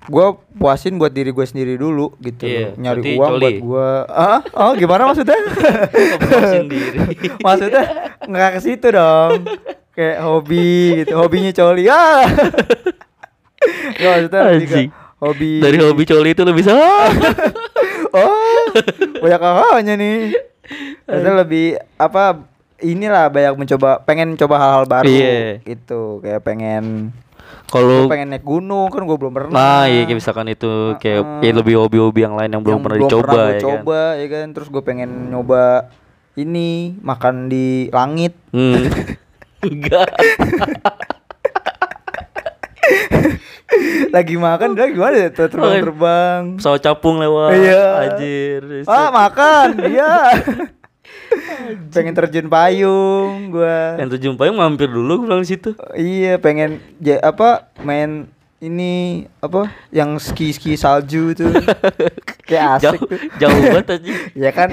gua 0.06 0.26
puasin 0.52 0.94
buat 0.94 1.10
diri 1.10 1.28
gue 1.28 1.42
sendiri 1.42 1.74
dulu 1.74 2.14
gitu 2.18 2.44
loh. 2.44 2.70
nyari 2.76 3.00
uang 3.12 3.30
coli. 3.32 3.40
buat 3.40 3.56
gua 3.60 3.88
ah 4.06 4.40
oh 4.54 4.72
gimana 4.72 5.02
maksudnya 5.04 5.34
Puasin 6.22 6.66
diri. 6.66 6.98
maksudnya 7.44 7.82
nggak 8.20 8.50
ke 8.52 8.60
situ 8.60 8.86
dong 8.88 9.42
kayak 9.90 10.18
hobi 10.20 10.68
gitu 11.00 11.14
hobinya 11.14 11.50
coli 11.52 11.84
ah 11.86 12.22
Nggak, 13.92 14.06
maksudnya 14.06 14.40
lebih 14.44 14.66
Anjing. 14.68 14.88
hobi 15.18 15.50
dari 15.58 15.76
hobi 15.80 16.02
coli 16.04 16.28
itu 16.30 16.42
lo 16.42 16.52
bisa 16.52 16.72
oh 18.14 18.62
banyak 19.18 19.40
kakaknya 19.40 19.94
nih 19.96 20.18
Maksudnya 21.02 21.34
lebih 21.36 21.66
apa 21.96 22.42
inilah 22.78 23.26
banyak 23.26 23.54
mencoba 23.56 24.02
pengen 24.02 24.34
coba 24.34 24.54
hal-hal 24.56 24.84
baru 24.84 25.06
Iya. 25.08 25.62
gitu 25.62 26.18
kayak 26.18 26.42
pengen 26.42 27.14
kalau 27.66 28.06
pengen 28.06 28.30
naik 28.30 28.42
gunung 28.42 28.86
kan 28.88 29.02
gue 29.02 29.16
belum 29.16 29.32
pernah. 29.32 29.52
Nah 29.52 29.82
iya 29.84 30.04
kayak 30.04 30.18
misalkan 30.18 30.46
itu 30.46 30.70
kayak 30.96 31.20
Heeh. 31.20 31.38
kayak 31.42 31.54
lebih 31.58 31.74
hobi-hobi 31.78 32.20
yang 32.22 32.34
lain 32.34 32.50
yang 32.50 32.62
belum 32.62 32.80
pernah 32.80 32.98
dicoba 33.00 33.26
gua 33.26 33.42
ya 33.42 33.50
kan? 33.50 33.62
coba 33.62 34.00
ya 34.14 34.26
kan? 34.30 34.46
Terus 34.54 34.68
gue 34.68 34.82
pengen 34.82 35.10
nyoba 35.28 35.62
ini 36.34 36.68
makan 37.00 37.48
di 37.48 37.90
langit. 37.90 38.38
Hmm. 38.54 38.86
enggak. 39.66 40.08
Lagi 44.14 44.38
makan 44.38 44.68
dia 44.72 44.86
gimana 44.88 45.16
ya? 45.18 45.28
Terbang 45.28 45.82
terbang 45.82 46.42
pesawat 46.56 46.80
capung 46.80 47.18
lewat 47.18 47.50
Iya. 47.52 47.84
anjir 47.98 48.60
ah 48.86 49.10
makan 49.10 49.68
iya 49.90 50.12
pengen 51.90 52.14
terjun 52.14 52.46
payung 52.46 53.50
gua. 53.50 53.98
Yang 54.00 54.18
tujuh 54.18 54.38
payung 54.38 54.58
mampir 54.58 54.88
dulu 54.90 55.22
gue 55.22 55.26
bilang 55.30 55.42
di 55.42 55.50
situ. 55.50 55.74
Iya 55.94 56.38
pengen 56.40 56.82
ja, 56.98 57.20
apa 57.22 57.70
main 57.82 58.30
ini 58.56 59.24
apa 59.44 59.68
yang 59.92 60.16
ski 60.16 60.50
ski 60.50 60.74
salju 60.80 61.36
tuh. 61.36 61.52
Kayak 62.48 62.80
asik 62.80 62.82
jauh 62.82 63.00
tuh. 63.04 63.18
jauh 63.36 63.60
banget 63.74 63.86
aja 63.98 64.12
ya 64.32 64.50
kan 64.54 64.70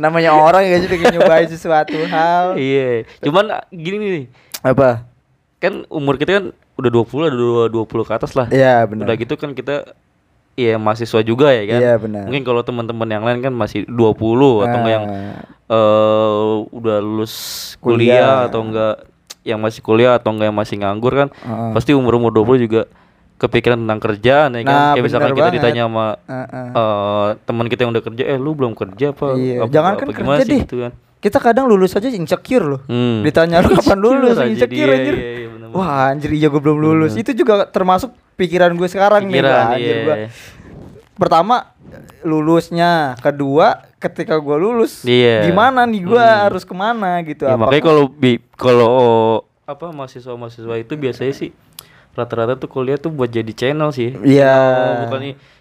namanya 0.00 0.32
orang 0.32 0.64
ya 0.66 0.80
sih 0.80 0.88
pengen 0.88 1.20
nyobain 1.20 1.46
sesuatu 1.46 1.96
hal. 2.10 2.58
Iya 2.58 3.06
cuman 3.22 3.64
gini 3.70 3.96
nih. 3.98 4.24
Apa? 4.66 5.06
Kan 5.62 5.86
umur 5.92 6.16
kita 6.16 6.40
kan 6.40 6.44
udah 6.80 6.90
20 6.90 7.28
ada 7.28 7.36
dua 7.36 7.62
20 7.68 8.08
ke 8.08 8.12
atas 8.16 8.32
lah. 8.34 8.46
Iya 8.48 8.88
benar. 8.88 9.04
Udah 9.06 9.16
gitu 9.20 9.34
kan 9.36 9.52
kita 9.52 9.94
Iya 10.60 10.74
mahasiswa 10.76 11.20
juga 11.22 11.48
ya 11.50 11.64
kan 11.66 11.80
Iya, 11.80 11.92
benar. 11.96 12.22
Mungkin 12.22 12.42
kalau 12.42 12.60
teman-teman 12.60 13.08
yang 13.08 13.22
lain 13.22 13.40
kan 13.40 13.52
masih 13.54 13.86
20 13.86 13.96
atau 14.60 14.76
enggak 14.76 14.94
yang 14.94 15.06
eh 15.66 16.52
udah 16.68 16.96
lulus 16.98 17.34
kuliah, 17.76 18.20
Kuliah. 18.20 18.38
atau 18.44 18.60
enggak 18.60 18.94
yang 19.42 19.58
masih 19.58 19.80
kuliah 19.80 20.12
atau 20.14 20.30
enggak 20.30 20.46
yang 20.46 20.58
masih 20.58 20.76
nganggur 20.76 21.12
kan 21.16 21.28
Heeh. 21.32 21.70
pasti 21.72 21.90
umur-umur 21.92 22.28
20 22.30 22.60
juga 22.60 22.82
kepikiran 23.36 23.78
tentang 23.78 24.00
kerjaan 24.02 24.50
ya 24.52 24.62
kan 24.62 24.68
Nah, 24.68 24.92
kayak 24.92 25.04
misalkan 25.06 25.26
bener 25.26 25.38
kita 25.38 25.44
banget. 25.46 25.56
ditanya 25.56 25.82
sama 25.82 26.06
Heeh. 26.20 26.66
eh 26.70 27.28
teman 27.40 27.66
kita 27.66 27.80
yang 27.80 27.92
udah 27.92 28.04
kerja 28.04 28.22
eh 28.26 28.36
lu 28.36 28.50
belum 28.52 28.72
kerja 28.74 29.06
apa 29.10 29.26
Iya, 29.32 29.56
apa, 29.58 29.70
jangankan 29.70 30.06
apa 30.06 30.12
gimana 30.14 30.36
kerja 30.36 30.44
sih 30.44 30.52
deh. 30.52 30.62
gitu 30.62 30.76
kan 30.78 30.92
kita 31.20 31.36
kadang 31.38 31.64
lulus 31.66 31.92
aja 31.92 32.08
insecure 32.10 32.64
loh 32.66 32.80
Hmm. 32.84 33.20
ditanya 33.22 33.60
lu 33.60 33.72
kapan 33.74 33.98
lulus 33.98 34.36
insecure 34.42 34.88
dia, 34.88 34.96
anjir 34.98 35.14
iya, 35.14 35.30
iya, 35.36 35.48
bener-bener. 35.48 35.76
wah 35.78 36.10
anjir 36.10 36.30
iya 36.30 36.46
gue 36.48 36.58
belum 36.58 36.78
lulus 36.78 37.12
itu 37.14 37.30
juga 37.32 37.64
termasuk 37.64 38.10
pikiran 38.40 38.72
gue 38.72 38.88
sekarang 38.88 39.28
nih 39.28 39.36
Pikiran, 39.38 39.66
anjir 39.68 39.84
iya. 39.92 40.02
gua. 40.02 40.16
pertama 41.14 41.56
lulusnya 42.22 43.14
kedua 43.18 43.84
ketika 43.96 44.36
gue 44.36 44.56
lulus 44.56 45.04
Iya. 45.04 45.44
gimana 45.44 45.84
nih 45.84 46.00
gue 46.02 46.16
Hmm. 46.16 46.40
harus 46.48 46.64
ke 46.64 46.72
mana 46.72 47.20
gitu 47.20 47.44
Ya, 47.44 47.54
makanya 47.54 47.84
kalau 47.84 48.04
kalau 48.56 48.92
apa 49.64 49.86
mahasiswa-mahasiswa 49.90 50.74
itu 50.78 50.96
biasanya 50.96 51.32
sih 51.32 51.50
rata-rata 52.10 52.56
tuh 52.56 52.66
kuliah 52.66 52.96
tuh 52.96 53.08
buat 53.08 53.30
jadi 53.30 53.54
channel 53.54 53.94
sih. 53.94 54.10
Iya. 54.18 54.50
Channel, 54.50 54.94
bukan 55.06 55.20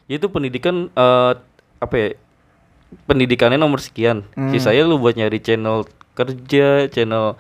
ya 0.10 0.16
itu 0.18 0.28
pendidikan 0.28 0.90
eh, 0.90 1.32
apa 1.78 1.94
ya? 1.94 2.10
Pendidikannya 3.06 3.62
nomor 3.62 3.78
sekian. 3.78 4.26
Hmm. 4.34 4.50
Sisanya 4.50 4.82
lu 4.82 4.98
buat 4.98 5.14
nyari 5.14 5.38
channel 5.38 5.86
kerja, 6.18 6.90
channel 6.90 7.38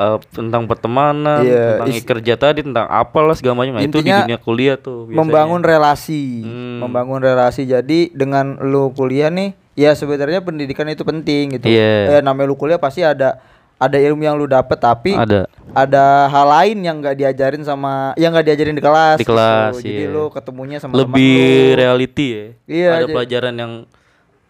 eh, 0.00 0.16
tentang 0.30 0.64
pertemanan, 0.64 1.44
Iya, 1.44 1.76
tentang 1.76 1.88
is- 1.92 2.02
kerja 2.02 2.34
tadi, 2.34 2.60
tentang 2.62 2.86
apalah 2.86 3.36
segala 3.36 3.54
macam. 3.54 3.76
Nah, 3.76 3.84
itu 3.84 3.98
di 3.98 4.08
dunia 4.08 4.38
kuliah 4.38 4.74
tuh 4.74 5.04
biasanya. 5.04 5.20
membangun 5.20 5.60
relasi 5.60 6.24
Hmm. 6.40 6.80
membangun 6.80 7.20
relasi 7.20 7.62
jadi 7.64 8.08
dengan 8.10 8.56
lu 8.62 8.88
kuliah 8.90 9.28
nih 9.28 9.52
ya 9.72 9.92
sebenarnya 9.92 10.40
pendidikan 10.40 10.84
itu 10.86 11.02
penting 11.02 11.54
gitu 11.54 11.68
Iya. 11.68 12.16
eh, 12.16 12.20
namanya 12.20 12.48
lu 12.48 12.56
kuliah 12.56 12.76
pasti 12.76 13.00
ada 13.00 13.36
ada 13.76 13.96
ilmu 13.96 14.20
yang 14.20 14.34
lu 14.34 14.44
dapet 14.46 14.76
tapi 14.76 15.12
ada. 15.14 15.48
ada 15.70 16.04
hal 16.26 16.46
lain 16.50 16.80
yang 16.80 16.96
nggak 16.98 17.16
diajarin 17.16 17.60
sama 17.60 18.12
yang 18.14 18.28
nggak 18.30 18.44
diajarin 18.46 18.72
di 18.72 18.82
kelas 18.82 19.16
Di 19.16 19.24
kelas, 19.24 19.72
gitu. 19.74 19.84
jadi 19.86 20.02
iya. 20.02 20.12
lu 20.12 20.24
ketemunya 20.28 20.76
sama 20.76 20.96
Lebih 20.96 21.40
lu. 21.66 21.76
reality 21.78 22.26
ya. 22.28 22.44
Iya, 22.66 22.88
ada 22.90 22.98
jadi- 23.02 23.14
pelajaran 23.14 23.54
yang 23.54 23.72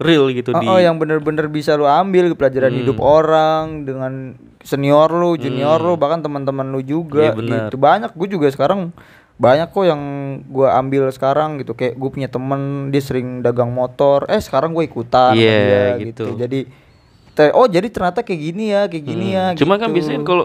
real 0.00 0.32
gitu 0.32 0.50
Oh, 0.50 0.58
di 0.58 0.66
oh, 0.66 0.80
yang 0.80 0.96
bener-bener 0.96 1.46
bisa 1.46 1.76
lu 1.76 1.84
ambil 1.84 2.32
pelajaran 2.32 2.72
Hmm. 2.72 2.80
hidup 2.80 2.98
orang 2.98 3.84
dengan 3.84 4.12
senior 4.60 5.08
lu, 5.08 5.36
junior 5.36 5.76
lu, 5.76 5.94
bahkan 5.94 6.20
teman-teman 6.20 6.66
lu 6.66 6.80
juga 6.80 7.30
Iya, 7.30 7.36
benar. 7.36 7.68
gitu. 7.68 7.76
Banyak 7.76 8.10
gue 8.12 8.28
juga 8.30 8.48
sekarang 8.48 8.90
banyak 9.36 9.68
kok 9.68 9.84
yang 9.84 10.02
gua 10.46 10.76
ambil 10.76 11.08
sekarang 11.08 11.56
gitu 11.56 11.72
kayak 11.72 11.96
gue 11.96 12.10
punya 12.10 12.28
temen 12.28 12.88
dia 12.88 13.00
sering 13.00 13.40
dagang 13.40 13.72
motor 13.72 14.28
eh 14.28 14.36
sekarang 14.36 14.76
gue 14.76 14.84
ikutan 14.84 15.32
Iya, 15.32 15.96
dia, 15.96 16.12
gitu. 16.12 16.36
jadi 16.36 16.68
te- 17.32 17.54
oh 17.54 17.64
jadi 17.64 17.88
ternyata 17.88 18.20
kayak 18.20 18.36
gini 18.36 18.64
ya 18.68 18.84
kayak 18.84 19.00
gini 19.00 19.26
Hmm. 19.32 19.36
ya 19.36 19.44
Cuma 19.56 19.80
kan 19.80 19.88
gitu. 19.88 19.96
biasanya 19.96 20.20
kalau 20.22 20.44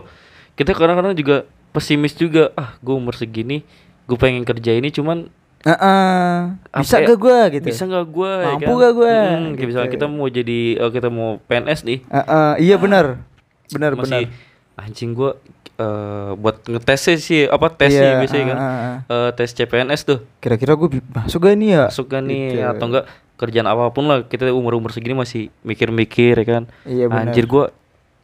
kita 0.55 0.71
kadang-kadang 0.71 1.11
juga 1.11 1.43
pesimis 1.71 2.15
juga. 2.15 2.55
Ah, 2.55 2.79
gue 2.79 2.95
umur 2.95 3.11
segini, 3.11 3.67
gue 4.05 4.15
pengen 4.15 4.47
kerja 4.47 4.71
ini 4.71 4.87
cuman 4.87 5.27
Heeh. 5.65 6.33
bisa 6.77 6.95
apa 6.95 7.01
ya, 7.01 7.07
gak 7.07 7.19
gue 7.19 7.39
gitu 7.51 7.65
Bisa 7.65 7.83
nggak 7.83 8.05
gue? 8.07 8.33
Mampu 8.45 8.71
nggak 8.71 8.93
gua? 8.93 9.09
Hmm, 9.09 9.25
kayak 9.25 9.55
Gitu. 9.55 9.65
misalnya 9.65 9.89
kita 9.89 10.05
mau 10.05 10.27
jadi, 10.29 10.59
eh, 10.77 10.91
kita 10.93 11.07
mau 11.09 11.29
PNS 11.41 11.79
nih, 11.83 11.99
Heeh, 12.05 12.51
iya 12.61 12.75
benar 12.77 13.05
benar 13.67 13.97
benar 13.97 14.29
anjing 14.77 15.11
gue 15.11 15.31
eh 15.75 16.31
buat 16.35 16.61
ngetesnya 16.63 17.15
sih, 17.17 17.41
apa 17.45 17.67
tes 17.67 17.91
sih 17.91 17.99
Iya, 17.99 18.21
biasanya 18.21 18.45
kan, 18.45 18.57
ah, 18.57 18.69
ah. 18.69 18.97
Eh, 19.09 19.29
tes 19.33 19.49
CPNS 19.51 20.01
tuh, 20.03 20.19
kira-kira 20.37 20.71
gue 20.73 20.87
masuk 21.11 21.41
gak 21.41 21.55
nih 21.55 21.69
ya 21.73 21.83
masuk 21.89 22.07
kan 22.07 22.23
nih 22.23 22.45
Gitu. 22.53 22.61
atau 22.63 22.85
enggak 22.85 23.05
kerjaan 23.35 23.65
apa 23.65 23.89
pun 23.89 24.05
lah 24.05 24.23
kita 24.23 24.47
umur 24.49 24.77
umur 24.77 24.93
segini 24.93 25.11
masih 25.13 25.51
mikir-mikir 25.61 26.37
ya 26.37 26.45
kan, 26.45 26.63
Iya, 26.85 27.09
anjir 27.09 27.43
gue 27.43 27.65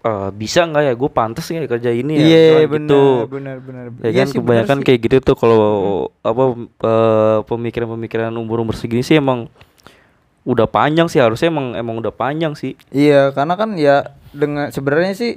eh, 0.02 0.30
bisa 0.32 0.64
nggak 0.64 0.84
ya, 0.84 0.94
gue 0.94 1.10
pantas 1.10 1.46
nggak 1.46 1.62
ya 1.62 1.70
kerja 1.70 1.92
ini 1.92 2.14
ya, 2.14 2.22
Iya 2.22 2.42
Misalkan 2.42 2.68
benar 2.68 2.82
gitu. 2.82 3.04
benar 3.28 3.58
benar. 3.60 3.84
ya 3.96 4.02
Iya 4.04 4.12
kan 4.16 4.28
sih, 4.28 4.38
kebanyakan 4.38 4.78
kayak 4.82 5.00
gitu 5.00 5.18
tuh 5.24 5.36
kalau 5.36 5.62
apa 6.22 6.44
eh, 6.82 7.38
pemikiran-pemikiran 7.46 8.34
umur-umur 8.34 8.74
segini 8.74 9.02
sih 9.02 9.16
emang 9.16 9.46
udah 10.42 10.66
panjang 10.66 11.06
sih 11.06 11.18
harusnya 11.18 11.48
emang 11.48 11.74
emang 11.76 11.96
udah 11.98 12.10
panjang 12.10 12.58
sih 12.58 12.74
Iya 12.90 13.30
karena 13.30 13.54
kan 13.54 13.78
ya 13.78 14.02
dengan 14.32 14.74
sebenarnya 14.74 15.14
sih 15.14 15.32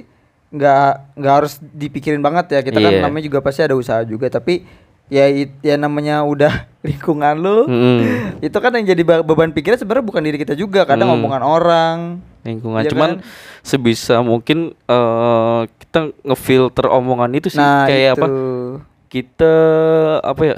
nggak 0.49 1.19
nggak 1.19 1.33
harus 1.35 1.53
dipikirin 1.61 2.21
banget 2.21 2.45
ya 2.49 2.59
kita 2.61 2.79
kan 2.79 2.89
Iya. 2.91 3.01
namanya 3.01 3.23
juga 3.23 3.37
pasti 3.39 3.61
ada 3.61 3.75
usaha 3.75 4.01
juga 4.01 4.25
tapi 4.27 4.65
ya 5.07 5.25
it- 5.27 5.61
ya 5.61 5.75
namanya 5.75 6.21
udah 6.21 6.53
lingkungan 6.85 7.35
lu 7.35 7.65
Mm-mm. 7.65 7.97
itu 8.39 8.53
kan 8.55 8.71
yang 8.71 8.85
jadi 8.85 9.01
be- 9.01 9.21
beban 9.23 9.49
pikiran 9.49 9.75
sebenarnya 9.75 10.01
bukan 10.03 10.21
diri 10.21 10.37
kita 10.37 10.53
juga 10.53 10.83
kadang 10.83 11.07
Hmm. 11.07 11.17
omongan 11.19 11.43
orang 11.43 11.97
lingkungan 12.41 12.81
Iya 12.81 12.89
cuman 12.89 13.09
kan? 13.11 13.25
sebisa 13.61 14.19
mungkin 14.19 14.57
eh 14.83 15.59
kita 15.79 15.99
ngefilter 16.23 16.85
omongan 16.87 17.31
itu 17.33 17.49
sih 17.49 17.57
nah 17.57 17.85
kayak 17.85 18.11
itu 18.11 18.15
apa 18.15 18.27
kita 19.07 19.53
apa 20.21 20.41
ya 20.43 20.55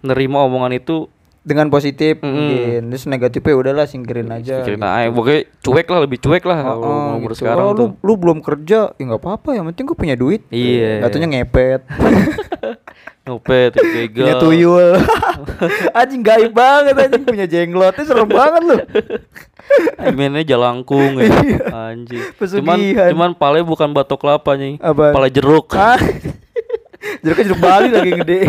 nerima 0.00 0.40
omongan 0.40 0.74
itu 0.74 1.08
dengan 1.40 1.68
positif 1.68 2.20
Mm-mm. 2.20 2.28
mungkin 2.30 2.80
terus 2.88 3.04
negatifnya 3.06 3.54
udahlah 3.54 3.84
singkirin 3.84 4.28
aja 4.30 4.60
pikirin 4.60 4.76
gitu. 4.78 4.86
aja 4.86 5.08
pokoknya 5.10 5.40
cuek 5.58 5.86
lah 5.86 6.00
lebih 6.00 6.18
cuek 6.18 6.44
lah 6.44 6.58
Oh, 6.62 6.76
kalau 6.78 6.96
umur 7.14 7.20
gitu. 7.26 7.38
sekarang 7.38 7.64
Oh, 7.64 7.70
lu 7.70 7.76
tuh 7.76 7.88
lu 7.98 8.12
belum 8.14 8.38
kerja 8.38 8.92
ya 8.92 9.02
nggak 9.02 9.18
apa-apa 9.18 9.48
yang 9.50 9.64
penting 9.66 9.84
gue 9.84 9.96
punya 9.98 10.14
duit 10.14 10.44
Iya. 10.48 11.00
katanya 11.02 11.26
ngepet 11.34 11.80
ngopet 13.30 13.78
begal 13.78 14.26
punya 14.26 14.34
tuyul. 14.42 14.88
Anjing 15.98 16.22
gaib 16.26 16.52
banget 16.52 16.94
anjing. 16.98 17.22
Punya 17.22 17.46
jenglotnya 17.46 18.02
serem 18.02 18.26
banget 18.26 18.62
lu. 18.66 18.76
Mainnya 20.18 20.42
jalangkung 20.42 21.22
ya. 21.22 21.30
Anjing. 21.90 22.34
Cuman 22.34 22.78
Pesugihan. 22.78 23.08
cuman 23.14 23.30
pale 23.38 23.62
bukan 23.62 23.94
batok 23.94 24.18
kelapa 24.26 24.58
nih 24.58 24.82
Apa? 24.82 25.14
pale 25.14 25.30
jeruk. 25.30 25.70
Ah. 25.78 25.96
jeruknya 27.22 27.44
jeruk 27.46 27.60
Bali 27.62 27.88
lagi 27.94 28.12
gede. 28.18 28.40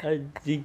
Anjing 0.00 0.62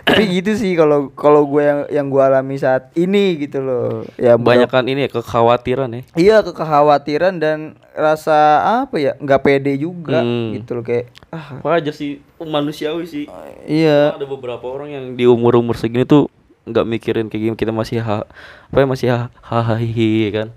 tapi 0.00 0.24
gitu 0.32 0.56
sih 0.56 0.72
kalau 0.72 1.12
kalau 1.12 1.44
gue 1.46 1.62
yang 1.62 1.80
yang 1.92 2.06
gue 2.08 2.18
alami 2.18 2.56
saat 2.56 2.88
ini 2.96 3.36
gitu 3.38 3.60
loh. 3.60 4.02
Ya 4.16 4.34
Banyakan 4.34 4.88
ini 4.88 5.04
ya 5.06 5.10
kekhawatiran 5.12 5.88
ya? 5.92 6.02
Iya 6.16 6.36
kekhawatiran 6.42 7.36
dan 7.36 7.58
rasa 7.92 8.36
apa 8.82 8.96
ya 8.96 9.12
nggak 9.20 9.40
pede 9.40 9.76
juga 9.76 10.24
Hmm. 10.24 10.56
gitu 10.56 10.80
loh 10.80 10.84
kayak 10.84 11.12
ah. 11.28 11.60
Wajar 11.60 11.92
sih 11.92 12.18
manusiawi 12.40 13.04
sih. 13.04 13.24
Iya. 13.68 14.16
Ada 14.16 14.24
beberapa 14.24 14.64
orang 14.66 14.88
yang 14.90 15.04
di 15.14 15.28
umur 15.28 15.60
umur 15.60 15.76
segini 15.76 16.08
tuh 16.08 16.26
nggak 16.64 16.86
mikirin 16.88 17.26
kayak 17.28 17.42
gini 17.42 17.56
kita 17.56 17.72
masih 17.72 18.00
ha 18.00 18.24
apa 18.68 18.78
ya 18.80 18.86
masih 18.88 19.08
ha 19.12 19.28
hahihi 19.40 20.32
kan? 20.32 20.48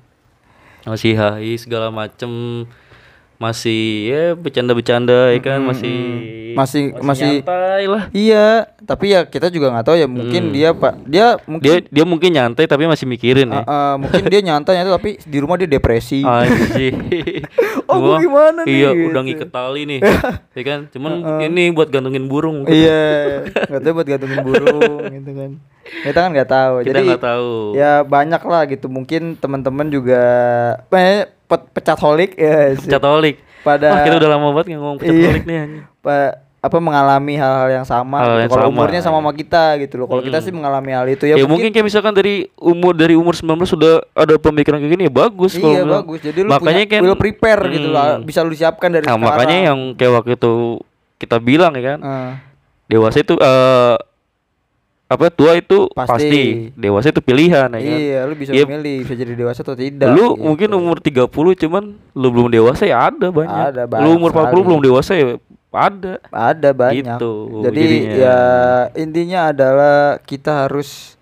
Masih 0.83 1.15
hahi 1.15 1.55
segala 1.55 1.87
macem 1.91 2.27
masih 3.35 3.81
ya 4.07 4.23
bercanda-bercanda 4.33 5.31
ya 5.31 5.39
kan? 5.39 5.59
Masih 5.61 5.95
Masih- 6.53 6.93
masih- 7.01 7.41
nyantai 7.41 7.89
lah 7.89 8.03
iya 8.13 8.69
tapi 8.79 9.09
ya 9.09 9.25
kita 9.25 9.49
juga 9.49 9.73
nggak 9.73 9.85
tahu 9.89 9.97
ya 9.97 10.05
mungkin 10.05 10.49
Hmm. 10.49 10.53
dia 10.53 10.69
pak 10.69 10.93
dia 11.03 11.25
mungkin 11.49 11.65
dia 11.65 11.75
dia 11.89 12.05
mungkin 12.05 12.29
nyantai 12.29 12.69
tapi 12.69 12.85
masih 12.85 13.09
mikirin 13.09 13.49
ya. 13.49 13.65
Mungkin 13.97 14.29
dia 14.29 14.37
nyantai 14.39 14.77
nyantai 14.77 14.93
tapi 14.93 15.09
di 15.19 15.37
rumah 15.39 15.57
dia 15.57 15.65
depresi. 15.65 16.21
Anjir. 16.21 16.93
Oh, 17.93 17.99
gua 17.99 18.17
gimana 18.17 18.59
nih, 18.61 18.73
Iya, 18.73 18.89
gitu. 18.91 19.07
udah 19.09 19.21
ngiket 19.21 19.49
tali 19.49 19.81
nih. 19.83 19.99
ya 20.57 20.63
kan? 20.63 20.79
Cuman 20.89 21.11
ini 21.41 21.63
buat 21.69 21.87
gantungin 21.87 22.25
burung. 22.25 22.65
iya 22.65 23.01
nggak 23.69 23.81
tahu 23.81 23.93
buat 23.93 24.07
gantungin 24.07 24.41
burung 24.41 25.01
gitu 25.11 25.31
kan 25.31 25.51
kita 25.83 26.15
kan 26.17 26.29
nggak 26.31 26.47
tahu 26.49 26.73
Kita 26.79 26.89
jadi 26.89 27.01
nggak 27.05 27.23
tahu. 27.23 27.51
ya 27.75 27.91
banyak 28.01 28.41
lah 28.41 28.61
gitu 28.65 28.87
mungkin 28.87 29.35
teman-teman 29.35 29.87
juga 29.87 30.21
eh, 30.89 31.27
pe- 31.43 31.67
pecat 31.69 31.99
holik 31.99 32.33
ya 32.33 32.71
sih. 32.73 32.87
Catolik. 32.87 33.37
pada 33.61 33.87
Wah, 33.89 33.99
kita 34.01 34.15
udah 34.17 34.29
lama 34.29 34.47
banget 34.51 34.75
ngomong 34.75 34.97
Iya. 34.97 35.07
catolik 35.07 35.43
nih. 35.43 35.57
anjing. 35.57 35.83
Pa- 36.63 36.65
apa 36.65 36.77
mengalami 36.79 37.35
hal-hal 37.35 37.67
yang 37.73 37.83
sama 37.83 38.17
Hal 38.17 38.39
gitu. 38.39 38.55
kalau 38.55 38.63
sama. 38.65 38.73
umurnya 38.73 39.01
sama 39.01 39.17
sama 39.19 39.31
kita 39.33 39.63
gitu 39.77 39.99
loh 39.99 40.07
kalau 40.07 40.23
kita 40.23 40.39
sih 40.39 40.49
mengalami 40.49 40.91
hal 40.91 41.03
itu 41.05 41.23
ya, 41.25 41.35
Ya, 41.35 41.43
mungkin, 41.43 41.69
kayak 41.69 41.83
misalkan 41.83 42.13
dari 42.13 42.47
umur 42.55 42.95
dari 42.95 43.13
umur 43.13 43.35
19 43.35 43.67
sudah 43.67 43.99
ada 44.13 44.35
pemikiran 44.37 44.79
kayak 44.79 44.93
gini 44.93 45.03
ya 45.03 45.13
bagus 45.13 45.53
iya 45.53 45.83
bilang. 45.83 46.01
bagus 46.01 46.19
jadi 46.21 46.39
lu 46.39 46.49
makanya 46.49 46.81
punya 46.81 46.93
kan 46.93 47.01
will 47.03 47.19
prepare 47.19 47.61
gitu 47.67 47.83
Hmm. 47.85 47.93
lah 47.93 48.07
bisa 48.17 48.39
lu 48.39 48.53
siapkan 48.53 48.89
dari 48.89 49.03
Nah, 49.03 49.11
sekarang 49.11 49.27
makanya 49.29 49.57
yang 49.65 49.79
kayak 49.93 50.11
waktu 50.15 50.31
itu 50.33 50.53
kita 51.17 51.35
bilang 51.37 51.71
ya 51.73 51.83
kan, 51.85 51.99
Eh, 51.99 52.31
dewasa 52.87 53.19
itu 53.19 53.35
eh 53.35 53.95
apa 55.05 55.29
tua 55.29 55.53
itu 55.53 55.85
Pasti. 55.89 56.09
pasti, 56.09 56.43
dewasa 56.73 57.07
itu 57.07 57.19
pilihan 57.19 57.67
ya 57.67 57.75
kan. 57.75 57.99
iya 57.99 58.19
lu 58.23 58.33
bisa 58.33 58.49
Iya. 58.49 58.65
memilih 58.65 59.03
bisa 59.03 59.13
jadi 59.13 59.33
dewasa 59.35 59.61
atau 59.61 59.75
tidak 59.75 60.09
Lu 60.09 60.33
gitu. 60.33 60.41
mungkin 60.41 60.69
umur 60.73 60.97
30 60.97 61.29
cuman 61.53 61.83
lu 62.11 62.27
belum 62.27 62.49
dewasa 62.49 62.83
ya 62.83 63.11
ada 63.11 63.29
banyak. 63.29 63.53
Ada 63.69 63.83
lu 63.99 64.15
umur 64.15 64.31
40 64.31 64.49
sekali. 64.49 64.63
belum 64.63 64.79
dewasa 64.81 65.11
ya 65.13 65.37
ada. 65.75 66.13
ada 66.27 66.69
banyak 66.71 67.03
Gitu, 67.11 67.33
jadi 67.61 67.83
jadinya. 67.83 68.15
ya 68.15 68.39
intinya 68.95 69.39
adalah 69.47 69.95
kita 70.19 70.65
harus 70.65 71.17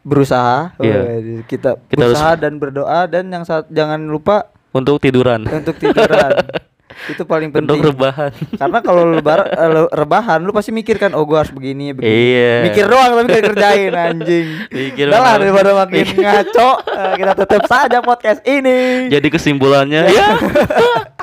berusaha 0.00 0.70
Iya. 0.78 0.96
Wah, 0.96 1.18
kita, 1.44 1.70
Kita 1.82 1.98
berusaha 1.98 2.32
dan 2.36 2.52
berdoa 2.56 3.00
dan 3.04 3.26
yang 3.26 3.42
saat 3.42 3.66
jangan 3.68 4.00
lupa 4.02 4.46
Untuk 4.70 4.98
tiduran. 4.98 5.44
untuk 5.44 5.74
tiduran 5.74 6.30
itu 7.06 7.22
paling 7.22 7.50
Untuk 7.50 7.76
penting 7.76 7.80
rebahan. 7.86 8.32
karena 8.56 8.78
kalau 8.80 9.04
lebar 9.06 9.44
eh, 9.44 9.68
rebahan 9.90 10.40
lu 10.40 10.48
pasti 10.50 10.70
mikir 10.70 10.96
kan 10.96 11.12
oh 11.12 11.22
gua 11.22 11.42
harus 11.42 11.50
begini 11.50 11.92
begini 11.92 12.08
Iya. 12.08 12.54
mikir 12.64 12.84
doang 12.86 13.10
tapi 13.14 13.28
gak 13.28 13.44
kerjain 13.46 13.92
anjing 13.92 14.46
Mikir 14.70 15.04
udah 15.06 15.14
lah 15.14 15.24
doang. 15.30 15.40
daripada 15.44 15.70
makin 15.76 16.06
ngaco 16.14 16.70
eh, 16.80 17.12
kita 17.16 17.32
tutup 17.36 17.62
saja 17.64 17.98
podcast 18.00 18.40
ini 18.42 19.08
Jadi 19.08 19.28
kesimpulannya 19.28 20.02
ya 20.06 20.28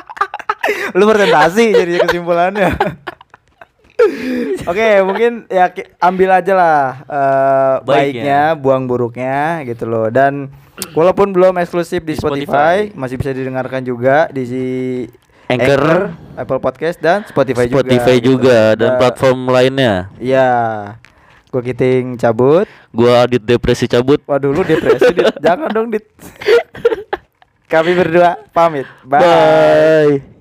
lu 0.94 1.04
presentasi 1.06 1.66
jadi 1.72 1.94
kesimpulannya 2.02 2.70
Oke, 4.66 5.00
mungkin 5.02 5.46
ya 5.48 5.70
ambil 6.02 6.30
aja 6.34 6.54
lah 6.54 6.80
eh, 7.04 7.76
Baiknya. 7.80 7.86
baiknya, 7.86 8.42
buang 8.58 8.84
buruknya 8.84 9.40
gitu 9.64 9.86
loh. 9.86 10.10
Dan 10.10 10.50
walaupun 10.92 11.32
belum 11.32 11.56
eksklusif 11.56 12.02
di 12.02 12.12
Di 12.12 12.20
Spotify, 12.20 12.90
Spotify. 12.90 12.98
masih 12.98 13.16
bisa 13.16 13.32
didengarkan 13.32 13.80
juga 13.80 14.28
di 14.28 14.44
si- 14.44 15.08
Anchor. 15.46 16.10
Apple 16.34 16.60
Podcast 16.60 16.98
dan 16.98 17.22
Spotify, 17.24 17.70
Spotify 17.70 18.18
juga. 18.18 18.26
juga, 18.26 18.60
gitu. 18.66 18.80
dan 18.82 18.90
Nah, 18.90 18.98
platform 18.98 19.40
lainnya. 19.48 19.94
Iya. 20.18 20.52
Gua 21.48 21.62
Kiting 21.62 22.18
cabut. 22.18 22.66
Gua 22.90 23.24
Adit 23.24 23.46
Depresi 23.46 23.86
cabut. 23.86 24.20
Waduh, 24.26 24.50
lu 24.50 24.66
depresi, 24.66 25.14
Dit. 25.14 25.38
Jangan 25.46 25.70
dong, 25.70 25.94
Dit. 25.94 26.08
Kami 27.70 27.92
berdua 27.94 28.42
pamit. 28.50 28.90
Bye. 29.06 29.22
Bye. 29.22 30.33